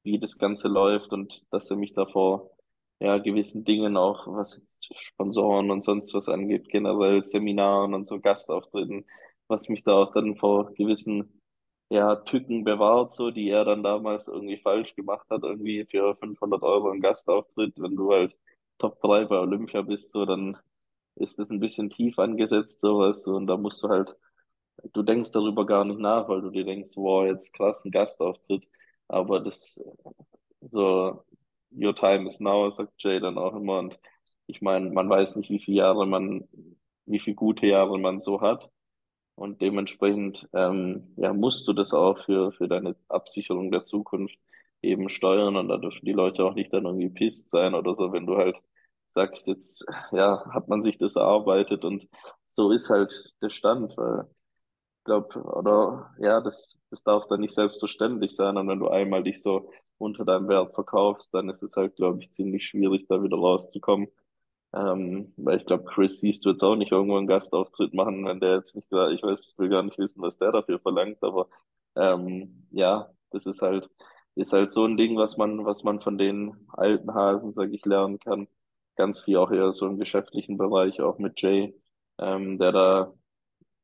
[0.02, 2.50] wie das Ganze läuft und dass er mich da vor
[3.00, 8.20] ja, gewissen Dingen auch, was jetzt Sponsoren und sonst was angeht, generell Seminaren und so
[8.20, 9.04] Gastauftritten,
[9.48, 11.40] was mich da auch dann vor gewissen
[11.90, 16.62] ja, Tücken bewahrt, so, die er dann damals irgendwie falsch gemacht hat, irgendwie für 500
[16.62, 18.36] Euro einen Gastauftritt, wenn du halt
[18.78, 20.56] Top 3 bei Olympia bist, so, dann
[21.16, 24.16] ist das ein bisschen tief angesetzt, sowas, und da musst du halt,
[24.92, 28.66] du denkst darüber gar nicht nach, weil du dir denkst, wow, jetzt krass, ein Gastauftritt,
[29.08, 29.82] aber das,
[30.70, 31.24] so,
[31.72, 33.98] your time is now, sagt Jay dann auch immer, und
[34.46, 36.48] ich meine, man weiß nicht, wie viele Jahre man,
[37.06, 38.70] wie viele gute Jahre man so hat,
[39.36, 44.36] und dementsprechend, ähm, ja, musst du das auch für, für deine Absicherung der Zukunft
[44.82, 48.12] eben steuern, und da dürfen die Leute auch nicht dann irgendwie pisst sein oder so,
[48.12, 48.56] wenn du halt
[49.14, 52.08] sagst, jetzt, ja, hat man sich das erarbeitet und
[52.48, 54.26] so ist halt der Stand, weil
[55.00, 59.22] ich glaube, oder ja, das, das darf dann nicht selbstverständlich sein und wenn du einmal
[59.24, 63.22] dich so unter deinem Wert verkaufst, dann ist es halt, glaube ich, ziemlich schwierig, da
[63.22, 64.08] wieder rauszukommen.
[64.74, 68.40] Ähm, weil ich glaube, Chris siehst du jetzt auch nicht irgendwo einen Gastauftritt machen, wenn
[68.40, 71.48] der jetzt nicht gerade, ich weiß, will gar nicht wissen, was der dafür verlangt, aber
[71.96, 73.88] ähm, ja, das ist halt,
[74.34, 77.84] ist halt so ein Ding, was man, was man von den alten Hasen, sag ich,
[77.84, 78.48] lernen kann
[78.96, 81.74] ganz viel auch eher so im geschäftlichen Bereich, auch mit Jay,
[82.18, 83.14] ähm, der da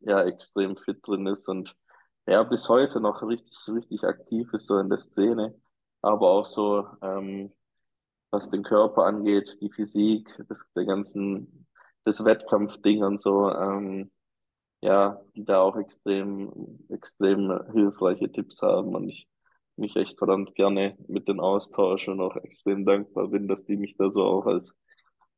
[0.00, 1.76] ja extrem fit drin ist und
[2.26, 5.54] ja bis heute noch richtig, richtig aktiv ist so in der Szene,
[6.02, 7.52] aber auch so, ähm,
[8.30, 11.66] was den Körper angeht, die Physik, das, der ganzen,
[12.04, 14.10] das Wettkampfding und so, ähm,
[14.82, 19.28] ja, die da auch extrem, extrem hilfreiche Tipps haben und ich
[19.76, 23.96] mich echt verdammt gerne mit denen austausche und auch extrem dankbar bin, dass die mich
[23.96, 24.78] da so auch als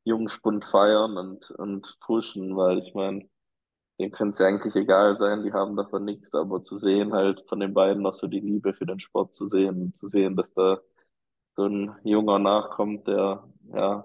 [0.05, 3.28] Jungspund feiern und, und pushen, weil ich meine,
[4.00, 7.44] denen könnte es ja eigentlich egal sein, die haben davon nichts, aber zu sehen halt
[7.48, 10.55] von den beiden noch so die Liebe für den Sport zu sehen, zu sehen, dass
[10.55, 10.80] da
[11.57, 13.44] so ein junger nachkommt, der,
[13.74, 14.05] ja,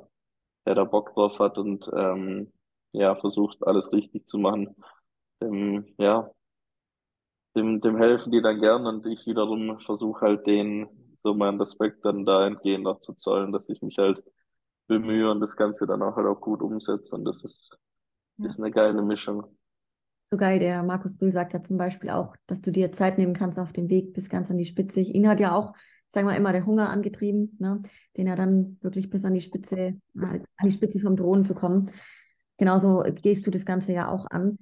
[0.65, 2.51] der da Bock drauf hat und ähm,
[2.93, 4.75] ja, versucht, alles richtig zu machen.
[5.41, 6.31] Dem, ja,
[7.55, 10.87] dem, dem helfen die dann gern und ich wiederum versuche halt denen
[11.17, 14.23] so meinen Respekt dann dahingehend auch zu zollen, dass ich mich halt
[14.87, 17.77] bemühe und das Ganze dann auch halt auch gut umsetze und das ist,
[18.37, 18.47] Ja.
[18.47, 19.43] ist eine geile Mischung.
[20.25, 23.33] So geil, der Markus Brühl sagt ja zum Beispiel auch, dass du dir Zeit nehmen
[23.33, 24.99] kannst auf dem Weg bis ganz an die Spitze.
[24.99, 25.73] Ihn hat ja auch,
[26.09, 27.81] sagen wir immer, der Hunger angetrieben, ne?
[28.17, 31.53] den er dann wirklich bis an die Spitze, äh, an die Spitze vom Drohnen zu
[31.53, 31.91] kommen.
[32.57, 34.57] Genauso gehst du das Ganze ja auch an.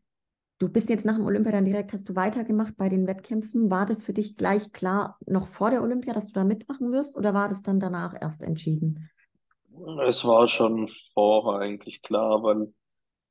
[0.60, 3.70] Du bist jetzt nach dem Olympia dann direkt, hast du weitergemacht bei den Wettkämpfen.
[3.72, 7.18] War das für dich gleich klar, noch vor der Olympia, dass du da mitmachen wirst,
[7.18, 9.10] oder war das dann danach erst entschieden?
[10.08, 12.74] Es war schon vorher eigentlich klar, weil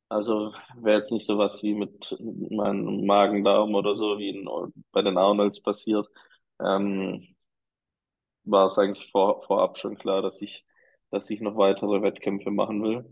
[0.09, 4.49] Also wäre jetzt nicht sowas wie mit meinem Magen-Darm oder so, wie in,
[4.93, 6.09] bei den Arnolds passiert,
[6.61, 7.37] ähm,
[8.45, 10.65] war es eigentlich vor, vorab schon klar, dass ich,
[11.11, 13.05] dass ich noch weitere Wettkämpfe machen will,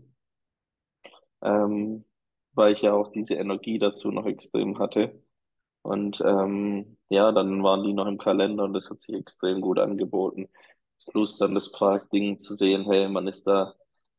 [1.41, 2.05] ähm,
[2.53, 5.21] weil ich ja auch diese Energie dazu noch extrem hatte.
[5.83, 9.79] Und ähm, ja, dann waren die noch im Kalender und das hat sich extrem gut
[9.79, 10.49] angeboten.
[11.11, 13.73] Plus dann das Prag-Ding zu sehen, hey, man ist da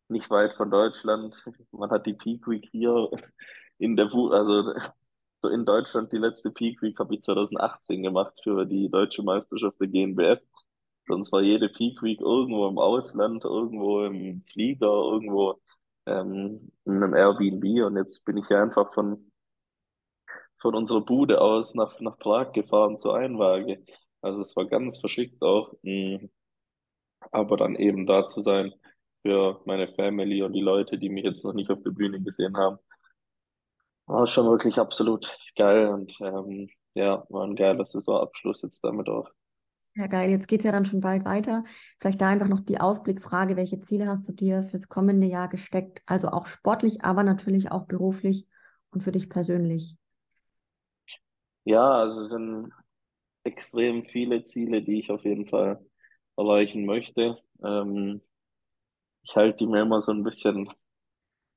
[0.08, 1.34] nicht weit von Deutschland,
[1.72, 3.10] man hat die Peak Week hier
[3.78, 4.74] in der, Fu also
[5.42, 9.80] so in Deutschland die letzte Peak Week habe ich 2018 gemacht für die deutsche Meisterschaft
[9.80, 10.40] der GNBF.
[11.06, 15.60] Sonst war jede Peak Week irgendwo im Ausland, irgendwo im Flieger, irgendwo
[16.06, 19.30] ähm, in einem Airbnb und jetzt bin ich hier einfach von,
[20.60, 23.84] von unserer Bude aus nach, nach Prag gefahren zur Einwaage.
[24.22, 26.28] Also es war ganz verschickt auch, mh,
[27.32, 28.72] aber dann eben da zu sein
[29.22, 32.56] für meine Family und die Leute, die mich jetzt noch nicht auf der Bühne gesehen
[32.56, 32.78] haben.
[34.06, 39.30] War schon wirklich absolut geil und ähm, ja, war ein geiler Saisonabschluss jetzt damit auch.
[39.96, 40.28] Ja, geil.
[40.30, 41.62] Jetzt geht es ja dann schon bald weiter.
[42.00, 46.02] Vielleicht da einfach noch die Ausblickfrage, welche Ziele hast du dir fürs kommende Jahr gesteckt?
[46.04, 48.48] Also auch sportlich, aber natürlich auch beruflich
[48.90, 49.96] und für dich persönlich.
[51.64, 52.72] Ja, also es sind
[53.44, 55.84] extrem viele Ziele, die ich auf jeden Fall
[56.36, 57.38] erreichen möchte.
[57.64, 58.20] Ähm,
[59.22, 60.70] ich halte die mir immer so ein bisschen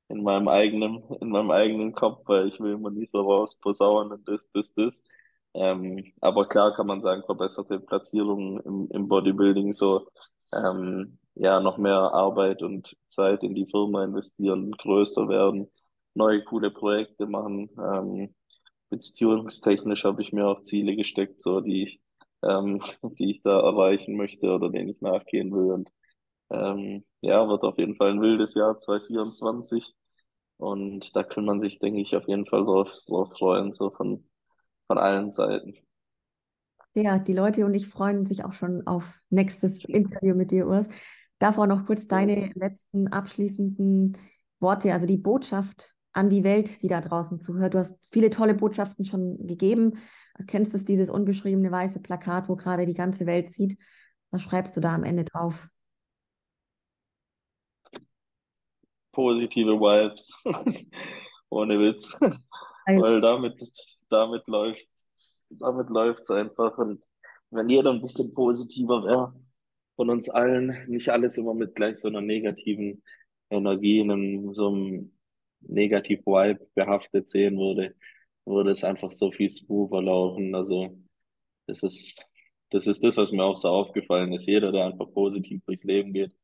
[0.09, 4.27] in meinem eigenen, in meinem eigenen Kopf, weil ich will immer nie so rausposaunen und
[4.27, 5.03] das, das, das.
[5.53, 10.07] Ähm, aber klar kann man sagen, verbesserte Platzierungen im, im Bodybuilding so,
[10.53, 15.69] ähm, ja, noch mehr Arbeit und Zeit in die Firma investieren, größer werden,
[16.13, 17.69] neue coole Projekte machen.
[17.77, 18.35] Ähm,
[18.89, 22.01] beziehungstechnisch habe ich mir auch Ziele gesteckt, so die ich,
[22.43, 22.81] ähm,
[23.19, 25.71] die ich da erreichen möchte oder denen ich nachgehen will.
[25.71, 25.89] Und
[26.49, 29.95] ähm, ja, wird auf jeden Fall ein wildes Jahr 2024.
[30.57, 34.27] Und da kann man sich, denke ich, auf jeden Fall drauf, drauf freuen, so von,
[34.87, 35.75] von allen Seiten.
[36.95, 40.87] Ja, die Leute und ich freuen sich auch schon auf nächstes Interview mit dir, Urs.
[41.37, 44.17] Davor noch kurz deine letzten abschließenden
[44.59, 47.75] Worte, also die Botschaft an die Welt, die da draußen zuhört.
[47.75, 49.99] Du hast viele tolle Botschaften schon gegeben.
[50.37, 53.77] Du kennst es, dieses unbeschriebene weiße Plakat, wo gerade die ganze Welt sieht.
[54.31, 55.67] Was schreibst du da am Ende drauf?
[59.11, 60.31] Positive Vibes.
[61.49, 62.15] Ohne Witz.
[62.85, 63.55] Also, Weil damit,
[64.09, 65.07] damit läuft's,
[65.49, 66.77] damit läuft's einfach.
[66.77, 67.03] Und
[67.49, 69.33] wenn jeder ein bisschen positiver wäre
[69.95, 73.03] von uns allen, nicht alles immer mit gleich so einer negativen
[73.49, 75.17] Energie, in einem, so einem
[75.61, 77.95] Negativ-Vibe behaftet sehen würde,
[78.47, 80.55] würde es einfach so viel smoother laufen.
[80.55, 80.97] Also,
[81.67, 82.19] das ist,
[82.69, 84.47] das ist das, was mir auch so aufgefallen ist.
[84.47, 86.35] Jeder, der einfach positiv durchs Leben geht,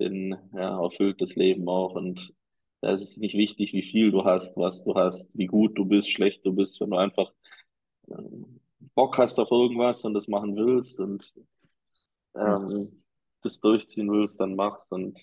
[0.00, 1.94] den, ja, erfüllt das Leben auch.
[1.94, 2.34] Und
[2.80, 5.84] da ist es nicht wichtig, wie viel du hast, was du hast, wie gut du
[5.84, 7.32] bist, schlecht du bist, wenn du einfach
[8.08, 8.60] ähm,
[8.94, 11.32] Bock hast auf irgendwas und das machen willst und
[12.34, 13.02] ähm,
[13.42, 15.18] das durchziehen willst, dann mach's und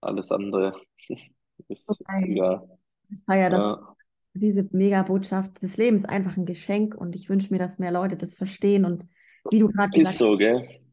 [0.00, 0.80] alles andere
[1.68, 2.32] ist okay.
[2.32, 2.78] egal.
[3.10, 3.96] Ich feiere das, Ja,
[4.34, 5.50] diese Mega-Botschaft.
[5.60, 8.84] Das Leben ist einfach ein Geschenk und ich wünsche mir, dass mehr Leute das verstehen
[8.84, 9.06] und
[9.50, 10.36] wie du gerade gesagt ist so,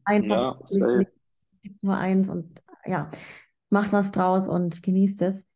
[0.04, 1.00] einfach, Ja,
[1.52, 3.10] es gibt nur eins und ja,
[3.70, 5.46] macht was draus und genießt es.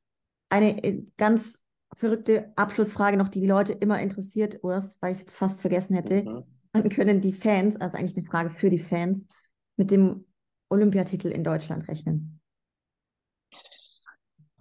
[0.48, 1.56] Eine äh, ganz
[1.96, 5.94] verrückte Abschlussfrage noch, die die Leute immer interessiert, Urs, weil ich es jetzt fast vergessen
[5.94, 6.24] hätte.
[6.24, 6.44] Mhm.
[6.72, 9.26] Wann können die Fans, also eigentlich eine Frage für die Fans,
[9.76, 10.26] mit dem
[10.68, 12.39] Olympiatitel in Deutschland rechnen?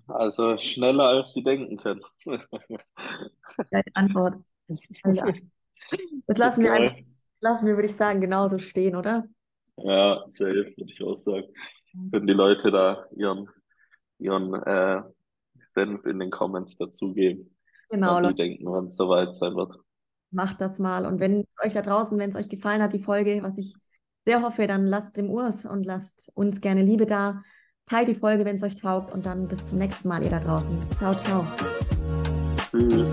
[0.09, 2.01] Also schneller, als Sie denken können.
[3.93, 4.35] Antwort.
[6.27, 6.95] Das lassen wir, einfach,
[7.41, 9.25] lassen wir, würde ich sagen, genauso stehen, oder?
[9.77, 11.47] Ja, safe, würde ich auch sagen.
[11.93, 12.11] Mhm.
[12.11, 13.49] Wenn die Leute da ihren,
[14.19, 15.01] ihren äh,
[15.73, 17.55] Senf in den Comments dazugeben.
[17.89, 18.21] Genau.
[18.21, 19.75] Die denken, wann es soweit sein wird.
[20.31, 21.05] Macht das mal.
[21.05, 23.75] Und wenn euch da draußen, wenn es euch gefallen hat, die Folge, was ich
[24.25, 27.41] sehr hoffe, dann lasst dem Urs und lasst uns gerne Liebe da.
[27.89, 30.39] Teilt die Folge, wenn es euch taugt und dann bis zum nächsten Mal, ihr da
[30.39, 30.77] draußen.
[30.93, 31.45] Ciao, ciao.
[32.71, 33.11] Tschüss.